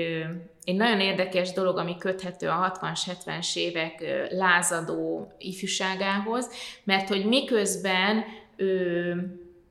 egy 0.65 0.77
nagyon 0.77 1.01
érdekes 1.01 1.53
dolog, 1.53 1.79
ami 1.79 1.97
köthető 1.99 2.49
a 2.49 2.79
60-as, 2.81 3.01
70-es 3.07 3.57
évek 3.57 4.05
lázadó 4.31 5.33
ifjúságához, 5.39 6.51
mert 6.85 7.09
hogy 7.09 7.27
miközben 7.27 8.25
ő 8.57 9.15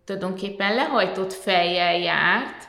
tulajdonképpen 0.06 0.76
lehajtott 0.76 1.34
fejjel 1.34 1.98
járt, 1.98 2.68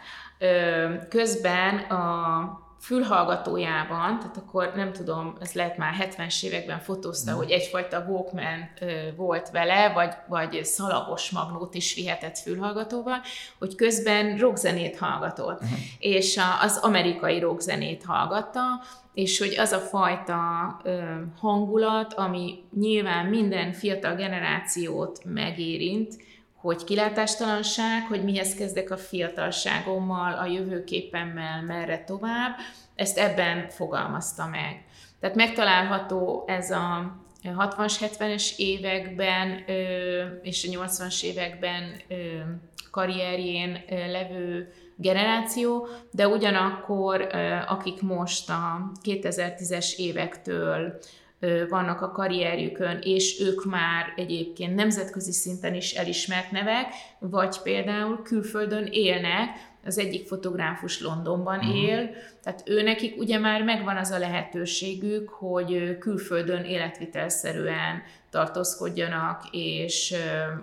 közben 1.08 1.78
a 1.78 2.63
fülhallgatójában, 2.84 4.18
tehát 4.18 4.36
akkor 4.36 4.72
nem 4.76 4.92
tudom, 4.92 5.36
ez 5.40 5.52
lehet 5.52 5.76
már 5.76 5.94
70-es 6.00 6.42
években 6.42 6.78
fotózta, 6.78 7.32
mm. 7.32 7.36
hogy 7.36 7.50
egyfajta 7.50 8.04
Walkman 8.08 8.70
volt 9.16 9.50
vele, 9.50 9.92
vagy, 9.92 10.12
vagy 10.28 10.64
szalagos 10.64 11.30
magnót 11.30 11.74
is 11.74 11.94
vihetett 11.94 12.38
fülhallgatóval, 12.38 13.20
hogy 13.58 13.74
közben 13.74 14.36
rockzenét 14.36 14.96
hallgatott, 14.96 15.64
mm. 15.64 15.68
és 15.98 16.36
a, 16.36 16.62
az 16.62 16.78
amerikai 16.82 17.38
rockzenét 17.38 18.04
hallgatta, 18.04 18.62
és 19.14 19.38
hogy 19.38 19.54
az 19.58 19.72
a 19.72 19.78
fajta 19.78 20.40
ö, 20.82 21.02
hangulat, 21.40 22.14
ami 22.14 22.64
nyilván 22.78 23.26
minden 23.26 23.72
fiatal 23.72 24.14
generációt 24.14 25.20
megérint, 25.24 26.16
hogy 26.64 26.84
kilátástalanság, 26.84 28.06
hogy 28.08 28.24
mihez 28.24 28.54
kezdek 28.54 28.90
a 28.90 28.96
fiatalságommal, 28.96 30.38
a 30.38 30.46
jövőképemmel, 30.46 31.62
merre 31.62 32.04
tovább, 32.04 32.56
ezt 32.94 33.18
ebben 33.18 33.68
fogalmazta 33.68 34.46
meg. 34.46 34.84
Tehát 35.20 35.36
megtalálható 35.36 36.44
ez 36.46 36.70
a 36.70 37.16
60-as, 37.42 37.94
70-es 38.00 38.56
években 38.56 39.64
és 40.42 40.68
a 40.68 40.86
80-as 40.86 41.22
években 41.22 42.00
karrierjén 42.90 43.84
levő 43.88 44.72
generáció, 44.96 45.88
de 46.10 46.28
ugyanakkor 46.28 47.26
akik 47.66 48.02
most 48.02 48.50
a 48.50 48.92
2010-es 49.02 49.96
évektől 49.96 50.98
vannak 51.68 52.00
a 52.00 52.10
karrierjükön, 52.10 52.98
és 53.02 53.40
ők 53.40 53.64
már 53.64 54.12
egyébként 54.16 54.74
nemzetközi 54.74 55.32
szinten 55.32 55.74
is 55.74 55.92
elismert 55.92 56.50
nevek, 56.50 56.86
vagy 57.18 57.58
például 57.62 58.22
külföldön 58.22 58.88
élnek, 58.90 59.72
az 59.86 59.98
egyik 59.98 60.26
fotográfus 60.26 61.00
Londonban 61.00 61.58
uh-huh. 61.58 61.76
él, 61.76 62.10
tehát 62.42 62.62
ő 62.66 62.82
nekik 62.82 63.16
ugye 63.16 63.38
már 63.38 63.62
megvan 63.62 63.96
az 63.96 64.10
a 64.10 64.18
lehetőségük, 64.18 65.28
hogy 65.28 65.98
külföldön 65.98 66.64
életvitelszerűen 66.64 68.02
tartózkodjanak, 68.30 69.42
és 69.50 70.14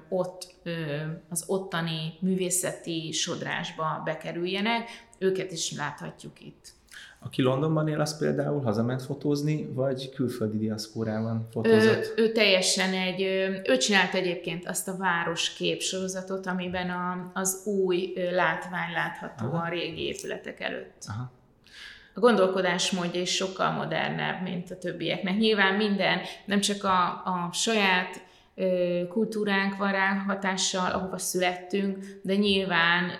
ott 0.10 0.54
az 1.30 1.44
ottani 1.48 2.14
művészeti 2.20 3.12
sodrásba 3.12 4.02
bekerüljenek, 4.06 4.90
őket 5.18 5.52
is 5.52 5.74
láthatjuk 5.78 6.42
itt. 6.42 6.74
Aki 7.24 7.42
Londonban 7.42 7.88
él, 7.88 8.00
az 8.00 8.18
például 8.18 8.62
hazament 8.62 9.02
fotózni, 9.02 9.70
vagy 9.74 10.10
külföldi 10.10 10.58
diaszpórában 10.58 11.48
fotózott? 11.52 12.14
Ő, 12.16 12.24
ő 12.24 12.32
teljesen 12.32 12.94
egy, 12.94 13.22
ő 13.66 13.78
csinált 13.78 14.14
egyébként 14.14 14.68
azt 14.68 14.88
a 14.88 14.98
városkép 14.98 15.82
sorozatot, 15.82 16.48
amiben 16.48 16.90
a, 16.90 17.32
az 17.34 17.62
új 17.66 18.14
látvány 18.32 18.92
látható 18.94 19.46
Aha. 19.46 19.66
a 19.66 19.70
régi 19.70 20.02
épületek 20.02 20.60
előtt. 20.60 21.04
Aha. 21.08 21.32
A 22.14 22.20
gondolkodásmódja 22.20 23.22
is 23.22 23.36
sokkal 23.36 23.72
modernebb, 23.72 24.42
mint 24.44 24.72
a 24.72 24.78
többieknek. 24.78 25.38
Nyilván 25.38 25.76
minden, 25.76 26.20
nem 26.46 26.60
csak 26.60 26.84
a, 26.84 27.08
a 27.08 27.50
saját 27.54 28.24
kultúránk 29.10 29.78
van 29.78 29.92
rá 29.92 30.24
hatással, 30.28 30.92
ahova 30.92 31.18
születtünk, 31.18 32.20
de 32.24 32.36
nyilván 32.36 33.12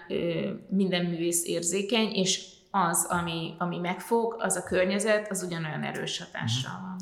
minden 0.70 1.06
művész 1.06 1.46
érzékeny, 1.46 2.12
és 2.14 2.60
az, 2.72 3.06
ami, 3.10 3.54
ami 3.58 3.78
megfog, 3.78 4.36
az 4.40 4.56
a 4.56 4.64
környezet, 4.64 5.32
az 5.32 5.44
ugyanolyan 5.44 5.84
erős 5.84 6.20
hatással 6.20 6.80
van. 6.82 6.96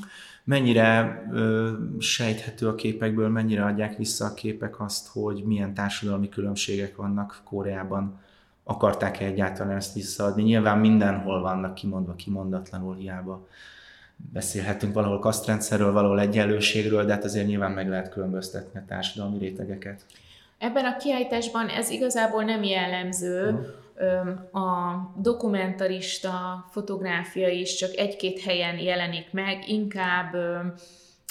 Mennyire 0.44 1.24
ö, 1.32 1.72
sejthető 2.00 2.68
a 2.68 2.76
képekből, 2.76 3.30
mennyire 3.30 3.66
adják 3.66 3.98
vissza 3.98 4.26
a 4.26 4.34
képek 4.34 4.80
azt, 4.80 5.08
hogy 5.08 5.44
milyen 5.44 5.74
társadalmi 5.74 6.30
különbségek 6.30 6.96
vannak 6.96 7.42
Koreában? 7.44 8.20
Akarták-e 8.64 9.26
egyáltalán 9.26 9.76
ezt 9.76 9.94
visszaadni? 9.94 10.44
Nyilván 10.44 10.78
mindenhol 10.78 11.42
vannak 11.42 11.74
kimondva, 11.74 12.16
kimondatlanul 12.16 12.96
hiába 12.96 13.48
beszélhetünk 14.34 14.94
valahol 14.94 15.20
kasztrendszerről, 15.20 15.92
valahol 15.92 16.20
egyenlőségről, 16.20 17.06
de 17.06 17.14
hát 17.14 17.24
azért 17.24 17.48
nyilván 17.48 17.72
meg 17.72 17.90
lehet 17.90 18.10
különböztetni 18.10 18.80
a 18.80 18.84
társadalmi 18.88 19.38
rétegeket. 19.38 20.06
Ebben 20.58 20.86
a 20.86 20.98
kiállításban 20.98 21.68
ez 21.68 21.90
igazából 21.90 22.44
nem 22.44 22.64
jellemző. 22.64 23.50
Uh-huh 23.50 23.68
a 24.52 24.96
dokumentarista 25.22 26.66
fotográfia 26.72 27.48
is 27.48 27.76
csak 27.76 27.96
egy-két 27.96 28.40
helyen 28.40 28.78
jelenik 28.78 29.32
meg, 29.32 29.68
inkább 29.68 30.36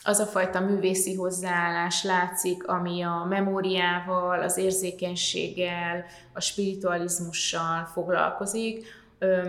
az 0.05 0.19
a 0.19 0.25
fajta 0.27 0.61
művészi 0.61 1.15
hozzáállás 1.15 2.05
látszik, 2.05 2.67
ami 2.67 3.03
a 3.03 3.27
memóriával, 3.29 4.43
az 4.43 4.57
érzékenységgel, 4.57 6.05
a 6.33 6.41
spiritualizmussal 6.41 7.85
foglalkozik. 7.93 8.87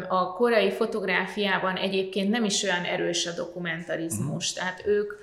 A 0.08 0.34
korai 0.34 0.72
fotográfiában 0.72 1.76
egyébként 1.76 2.30
nem 2.30 2.44
is 2.44 2.64
olyan 2.64 2.84
erős 2.84 3.26
a 3.26 3.32
dokumentarizmus, 3.36 4.52
uh-huh. 4.52 4.64
tehát 4.64 4.86
ők 4.86 5.14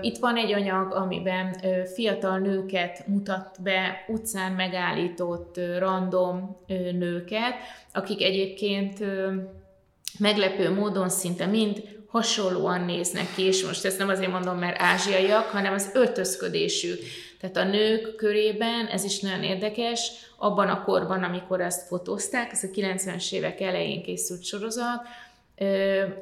itt 0.00 0.18
van 0.18 0.36
egy 0.36 0.52
anyag, 0.52 0.92
amiben 0.92 1.56
fiatal 1.94 2.38
nőket 2.38 3.06
mutat 3.06 3.62
be, 3.62 4.04
utcán 4.08 4.52
megállított 4.52 5.60
random 5.78 6.56
nőket, 6.92 7.54
akik 7.92 8.22
egyébként 8.22 8.98
meglepő 10.18 10.74
módon 10.74 11.08
szinte 11.08 11.46
mind 11.46 11.82
hasonlóan 12.06 12.80
néznek 12.80 13.34
ki, 13.34 13.42
és 13.42 13.64
most 13.64 13.84
ezt 13.84 13.98
nem 13.98 14.08
azért 14.08 14.30
mondom, 14.30 14.58
mert 14.58 14.82
ázsiaiak, 14.82 15.44
hanem 15.44 15.72
az 15.72 15.90
öltözködésük. 15.94 17.00
Tehát 17.40 17.56
a 17.56 17.70
nők 17.70 18.16
körében, 18.16 18.86
ez 18.86 19.04
is 19.04 19.20
nagyon 19.20 19.42
érdekes, 19.42 20.10
abban 20.38 20.68
a 20.68 20.84
korban, 20.84 21.22
amikor 21.22 21.60
ezt 21.60 21.86
fotózták, 21.86 22.52
ez 22.52 22.62
a 22.62 22.66
90-es 22.74 23.32
évek 23.32 23.60
elején 23.60 24.02
készült 24.02 24.44
sorozat, 24.44 25.02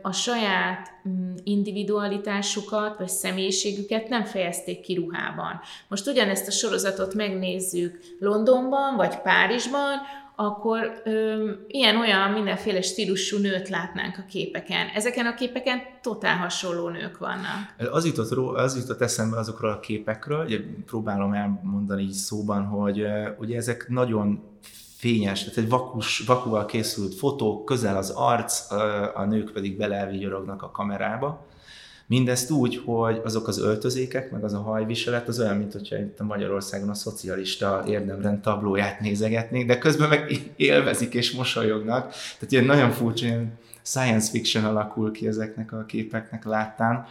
a 0.02 0.12
saját 0.12 0.90
mm, 1.08 1.34
individualitásukat 1.44 2.98
vagy 2.98 3.08
személyiségüket 3.08 4.08
nem 4.08 4.24
fejezték 4.24 4.80
ki 4.80 4.94
ruhában. 4.94 5.60
Most 5.88 6.06
ugyanezt 6.06 6.46
a 6.46 6.50
sorozatot 6.50 7.14
megnézzük 7.14 8.00
Londonban 8.18 8.96
vagy 8.96 9.18
Párizsban, 9.18 9.98
akkor 10.36 11.02
ilyen-olyan 11.66 12.30
mindenféle 12.30 12.80
stílusú 12.80 13.38
nőt 13.38 13.68
látnánk 13.68 14.18
a 14.18 14.24
képeken. 14.28 14.88
Ezeken 14.94 15.26
a 15.26 15.34
képeken 15.34 15.78
totál 16.02 16.36
hasonló 16.36 16.88
nők 16.88 17.18
vannak. 17.18 17.90
Az 17.90 18.04
jutott, 18.04 18.30
az 18.56 18.76
jutott 18.76 19.00
eszembe 19.00 19.38
azokról 19.38 19.70
a 19.70 19.80
képekről, 19.80 20.44
ugye 20.44 20.58
próbálom 20.86 21.32
elmondani 21.32 22.02
így 22.02 22.12
szóban, 22.12 22.64
hogy 22.64 23.06
ugye 23.38 23.56
ezek 23.56 23.88
nagyon 23.88 24.42
fényes, 25.02 25.40
tehát 25.44 25.58
egy 25.58 25.68
vakus, 25.68 26.18
vakúval 26.18 26.66
készült 26.66 27.14
fotók, 27.14 27.64
közel 27.64 27.96
az 27.96 28.10
arc, 28.10 28.70
a 29.14 29.24
nők 29.24 29.52
pedig 29.52 29.76
belelvigyorognak 29.76 30.62
a 30.62 30.70
kamerába. 30.70 31.46
Mindezt 32.06 32.50
úgy, 32.50 32.82
hogy 32.84 33.20
azok 33.24 33.48
az 33.48 33.58
öltözékek, 33.58 34.30
meg 34.30 34.44
az 34.44 34.52
a 34.52 34.60
hajviselet, 34.60 35.28
az 35.28 35.40
olyan, 35.40 35.56
mint 35.56 35.72
hogyha 35.72 35.96
itt 35.96 36.20
a 36.20 36.24
Magyarországon 36.24 36.88
a 36.88 36.94
szocialista 36.94 37.84
érdemrend 37.86 38.40
tablóját 38.40 39.00
nézegetnék, 39.00 39.66
de 39.66 39.78
közben 39.78 40.08
meg 40.08 40.52
élvezik 40.56 41.14
és 41.14 41.32
mosolyognak. 41.32 42.10
Tehát 42.10 42.52
ilyen 42.52 42.64
nagyon 42.64 42.90
furcsa, 42.90 43.26
ilyen 43.26 43.58
science 43.82 44.30
fiction 44.30 44.64
alakul 44.64 45.12
ki 45.12 45.26
ezeknek 45.26 45.72
a 45.72 45.84
képeknek 45.84 46.44
láttán. 46.44 47.06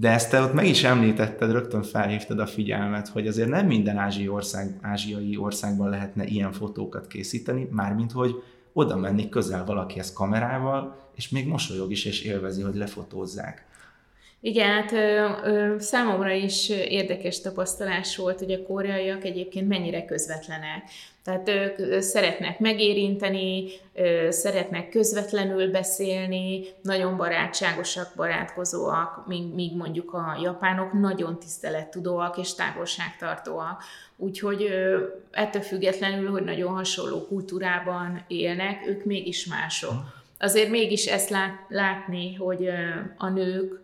De 0.00 0.10
ezt 0.10 0.30
te 0.30 0.40
ott 0.40 0.52
meg 0.52 0.66
is 0.66 0.84
említetted, 0.84 1.50
rögtön 1.50 1.82
felhívtad 1.82 2.38
a 2.38 2.46
figyelmet, 2.46 3.08
hogy 3.08 3.26
azért 3.26 3.48
nem 3.48 3.66
minden 3.66 3.96
ázsiai, 3.96 4.28
ország, 4.28 4.78
ázsiai 4.80 5.36
országban 5.36 5.88
lehetne 5.88 6.24
ilyen 6.24 6.52
fotókat 6.52 7.06
készíteni, 7.06 7.68
mármint 7.70 8.12
hogy 8.12 8.42
oda 8.72 8.96
menni 8.96 9.28
közel 9.28 9.64
valakihez 9.64 10.12
kamerával, 10.12 10.96
és 11.14 11.28
még 11.28 11.46
mosolyog 11.46 11.90
is, 11.90 12.04
és 12.04 12.22
élvezi, 12.22 12.62
hogy 12.62 12.74
lefotózzák. 12.74 13.66
Igen, 14.40 14.68
hát 14.70 14.92
ö, 14.92 15.28
ö, 15.44 15.74
számomra 15.78 16.30
is 16.30 16.68
érdekes 16.68 17.40
tapasztalás 17.40 18.16
volt, 18.16 18.38
hogy 18.38 18.52
a 18.52 18.62
koreaiak 18.62 19.24
egyébként 19.24 19.68
mennyire 19.68 20.04
közvetlenek. 20.04 20.82
Tehát 21.24 21.48
ők 21.48 22.00
szeretnek 22.00 22.58
megérinteni, 22.58 23.64
szeretnek 24.28 24.88
közvetlenül 24.88 25.70
beszélni, 25.70 26.64
nagyon 26.82 27.16
barátságosak, 27.16 28.12
barátkozóak, 28.16 29.26
míg, 29.26 29.76
mondjuk 29.76 30.12
a 30.12 30.38
japánok 30.42 30.92
nagyon 30.92 31.38
tisztelettudóak 31.38 32.38
és 32.38 32.54
távolságtartóak. 32.54 33.82
Úgyhogy 34.16 34.68
ettől 35.30 35.62
függetlenül, 35.62 36.30
hogy 36.30 36.44
nagyon 36.44 36.74
hasonló 36.74 37.26
kultúrában 37.26 38.24
élnek, 38.28 38.86
ők 38.86 39.04
mégis 39.04 39.46
mások. 39.46 39.94
Azért 40.38 40.70
mégis 40.70 41.06
ezt 41.06 41.30
lát, 41.30 41.64
látni, 41.68 42.34
hogy 42.34 42.68
a 43.16 43.28
nők 43.28 43.80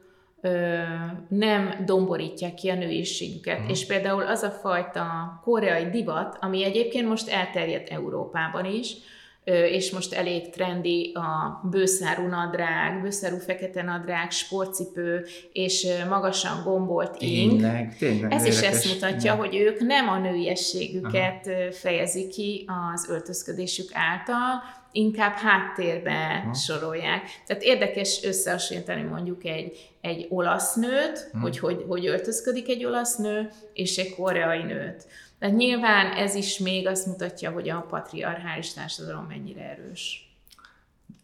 nem 1.28 1.82
domborítják 1.86 2.54
ki 2.54 2.68
a 2.68 2.74
nőiségüket. 2.74 3.56
Uh-huh. 3.56 3.70
És 3.70 3.86
például 3.86 4.22
az 4.22 4.42
a 4.42 4.50
fajta 4.50 5.04
koreai 5.42 5.90
divat, 5.90 6.38
ami 6.40 6.64
egyébként 6.64 7.08
most 7.08 7.28
elterjedt 7.28 7.88
Európában 7.88 8.64
is, 8.64 8.96
és 9.44 9.90
most 9.90 10.12
elég 10.12 10.50
trendi 10.50 11.12
a 11.14 11.60
bőszárú 11.70 12.26
nadrág, 12.26 13.02
bőszárú 13.02 13.36
fekete 13.36 13.82
nadrág, 13.82 14.30
sportcipő 14.30 15.26
és 15.52 15.86
magasan 16.08 16.62
gombolt 16.64 17.16
ing. 17.18 17.50
Tényleg, 17.50 17.96
tényleg. 17.98 18.32
Ez 18.32 18.44
is 18.44 18.60
ezt 18.60 18.92
mutatja, 18.92 19.34
hogy 19.34 19.56
ők 19.56 19.80
nem 19.80 20.08
a 20.08 20.18
nőiességüket 20.18 21.46
Aha. 21.46 21.72
fejezik 21.72 22.28
ki 22.28 22.64
az 22.92 23.08
öltözködésük 23.10 23.88
által, 23.92 24.62
inkább 24.94 25.34
háttérbe 25.34 26.40
Aha. 26.44 26.54
sorolják. 26.54 27.22
Tehát 27.46 27.62
érdekes 27.62 28.20
összehasonlítani 28.24 29.02
mondjuk 29.02 29.44
egy, 29.44 29.90
egy 30.00 30.26
olasz 30.28 30.74
nőt, 30.74 31.28
hmm. 31.32 31.40
hogy, 31.40 31.58
hogy 31.58 31.84
hogy 31.88 32.06
öltözködik 32.06 32.68
egy 32.68 32.84
olasz 32.84 33.16
nő, 33.16 33.50
és 33.72 33.96
egy 33.96 34.14
koreai 34.14 34.62
nőt. 34.62 35.06
Tehát 35.38 35.56
nyilván 35.56 36.12
ez 36.12 36.34
is 36.34 36.58
még 36.58 36.86
azt 36.86 37.06
mutatja, 37.06 37.50
hogy 37.50 37.68
a 37.68 37.86
patriarchális 37.90 38.72
társadalom 38.72 39.24
mennyire 39.24 39.60
erős. 39.60 40.34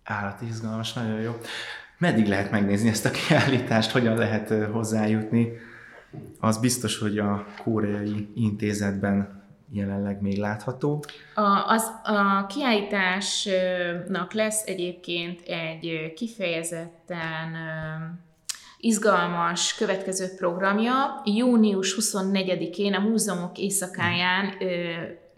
Állati 0.05 0.47
izgalmas, 0.47 0.93
nagyon 0.93 1.21
jó. 1.21 1.33
Meddig 1.99 2.27
lehet 2.27 2.51
megnézni 2.51 2.89
ezt 2.89 3.05
a 3.05 3.11
kiállítást, 3.11 3.91
hogyan 3.91 4.17
lehet 4.17 4.53
hozzájutni? 4.73 5.49
Az 6.41 6.59
biztos, 6.59 6.99
hogy 6.99 7.19
a 7.19 7.47
koreai 7.63 8.29
intézetben 8.35 9.40
jelenleg 9.73 10.21
még 10.21 10.39
látható. 10.39 11.05
A, 11.35 11.65
az, 11.67 11.91
a 12.05 12.47
kiállításnak 12.47 14.33
lesz 14.33 14.67
egyébként 14.67 15.41
egy 15.41 16.13
kifejezetten 16.17 17.57
izgalmas 18.79 19.75
következő 19.75 20.27
programja. 20.37 21.21
Június 21.25 21.97
24-én 22.01 22.95
a 22.95 23.01
múzeumok 23.01 23.59
éjszakáján 23.59 24.55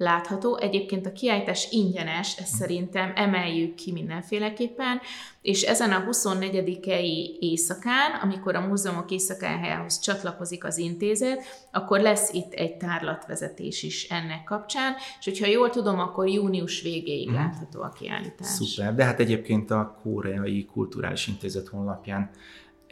látható. 0.03 0.57
Egyébként 0.57 1.07
a 1.07 1.13
kiállítás 1.13 1.69
ingyenes, 1.71 2.39
ezt 2.39 2.55
szerintem 2.55 3.13
emeljük 3.15 3.75
ki 3.75 3.93
mindenféleképpen, 3.93 5.01
és 5.43 5.63
ezen 5.63 5.93
a 5.93 6.01
24 6.01 6.79
i 6.87 7.37
éjszakán, 7.41 8.21
amikor 8.23 8.55
a 8.55 8.67
múzeumok 8.67 9.11
éjszakájához 9.11 10.01
csatlakozik 10.01 10.65
az 10.65 10.79
intézet, 10.79 11.43
akkor 11.73 12.01
lesz 12.01 12.33
itt 12.33 12.53
egy 12.53 12.77
tárlatvezetés 12.77 13.83
is 13.83 14.09
ennek 14.09 14.45
kapcsán, 14.45 14.95
és 15.19 15.25
hogyha 15.25 15.47
jól 15.47 15.71
tudom, 15.71 15.99
akkor 15.99 16.29
június 16.29 16.83
végéig 16.83 17.29
hmm. 17.29 17.37
látható 17.37 17.83
a 17.83 17.89
kiállítás. 17.89 18.47
Szuper, 18.47 18.95
de 18.95 19.05
hát 19.05 19.21
egyébként 19.21 19.71
a 19.71 19.99
Koreai 20.03 20.65
Kulturális 20.65 21.27
Intézet 21.27 21.69
honlapján 21.69 22.31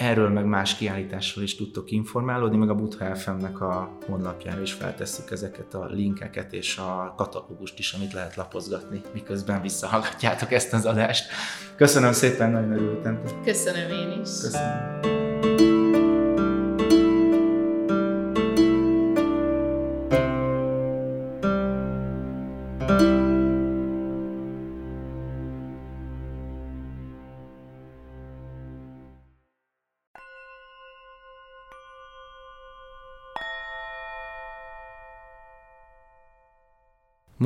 Erről 0.01 0.29
meg 0.29 0.45
más 0.45 0.77
kiállításról 0.77 1.45
is 1.45 1.57
tudtok 1.57 1.91
informálódni, 1.91 2.57
meg 2.57 2.71
a 2.71 2.75
Butha 2.75 3.15
FM-nek 3.15 3.61
a 3.61 3.99
honlapjára 4.07 4.61
is 4.61 4.73
feltesszük 4.73 5.31
ezeket 5.31 5.75
a 5.75 5.87
linkeket 5.91 6.53
és 6.53 6.79
a 6.79 7.15
katalógust 7.17 7.79
is, 7.79 7.93
amit 7.93 8.13
lehet 8.13 8.37
lapozgatni, 8.37 9.01
miközben 9.13 9.63
visszahallgatjátok 9.63 10.53
ezt 10.53 10.73
az 10.73 10.85
adást. 10.85 11.31
Köszönöm 11.77 12.13
szépen, 12.13 12.51
nagyon 12.51 12.73
örültem. 12.73 13.21
Köszönöm 13.45 13.91
én 13.91 14.21
is. 14.23 14.29
Köszönöm. 14.41 15.20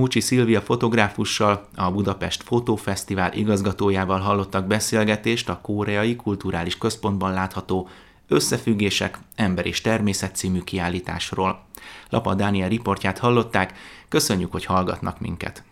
Múcsi 0.05 0.21
Szilvia 0.21 0.61
fotográfussal, 0.61 1.69
a 1.75 1.91
Budapest 1.91 2.43
Fotófesztivál 2.43 3.33
igazgatójával 3.33 4.21
hallottak 4.21 4.67
beszélgetést 4.67 5.49
a 5.49 5.59
Koreai 5.63 6.17
Kulturális 6.17 6.79
Központban 6.79 7.33
látható 7.33 7.89
Összefüggések, 8.29 9.19
Ember 9.35 9.67
és 9.67 9.81
Természet 9.81 10.37
című 10.37 10.61
kiállításról. 10.61 11.65
Lapa 12.11 12.35
Dániel 12.35 12.69
riportját 12.69 13.19
hallották, 13.19 13.79
köszönjük, 14.09 14.53
hogy 14.53 14.65
hallgatnak 14.65 15.21
minket! 15.21 15.65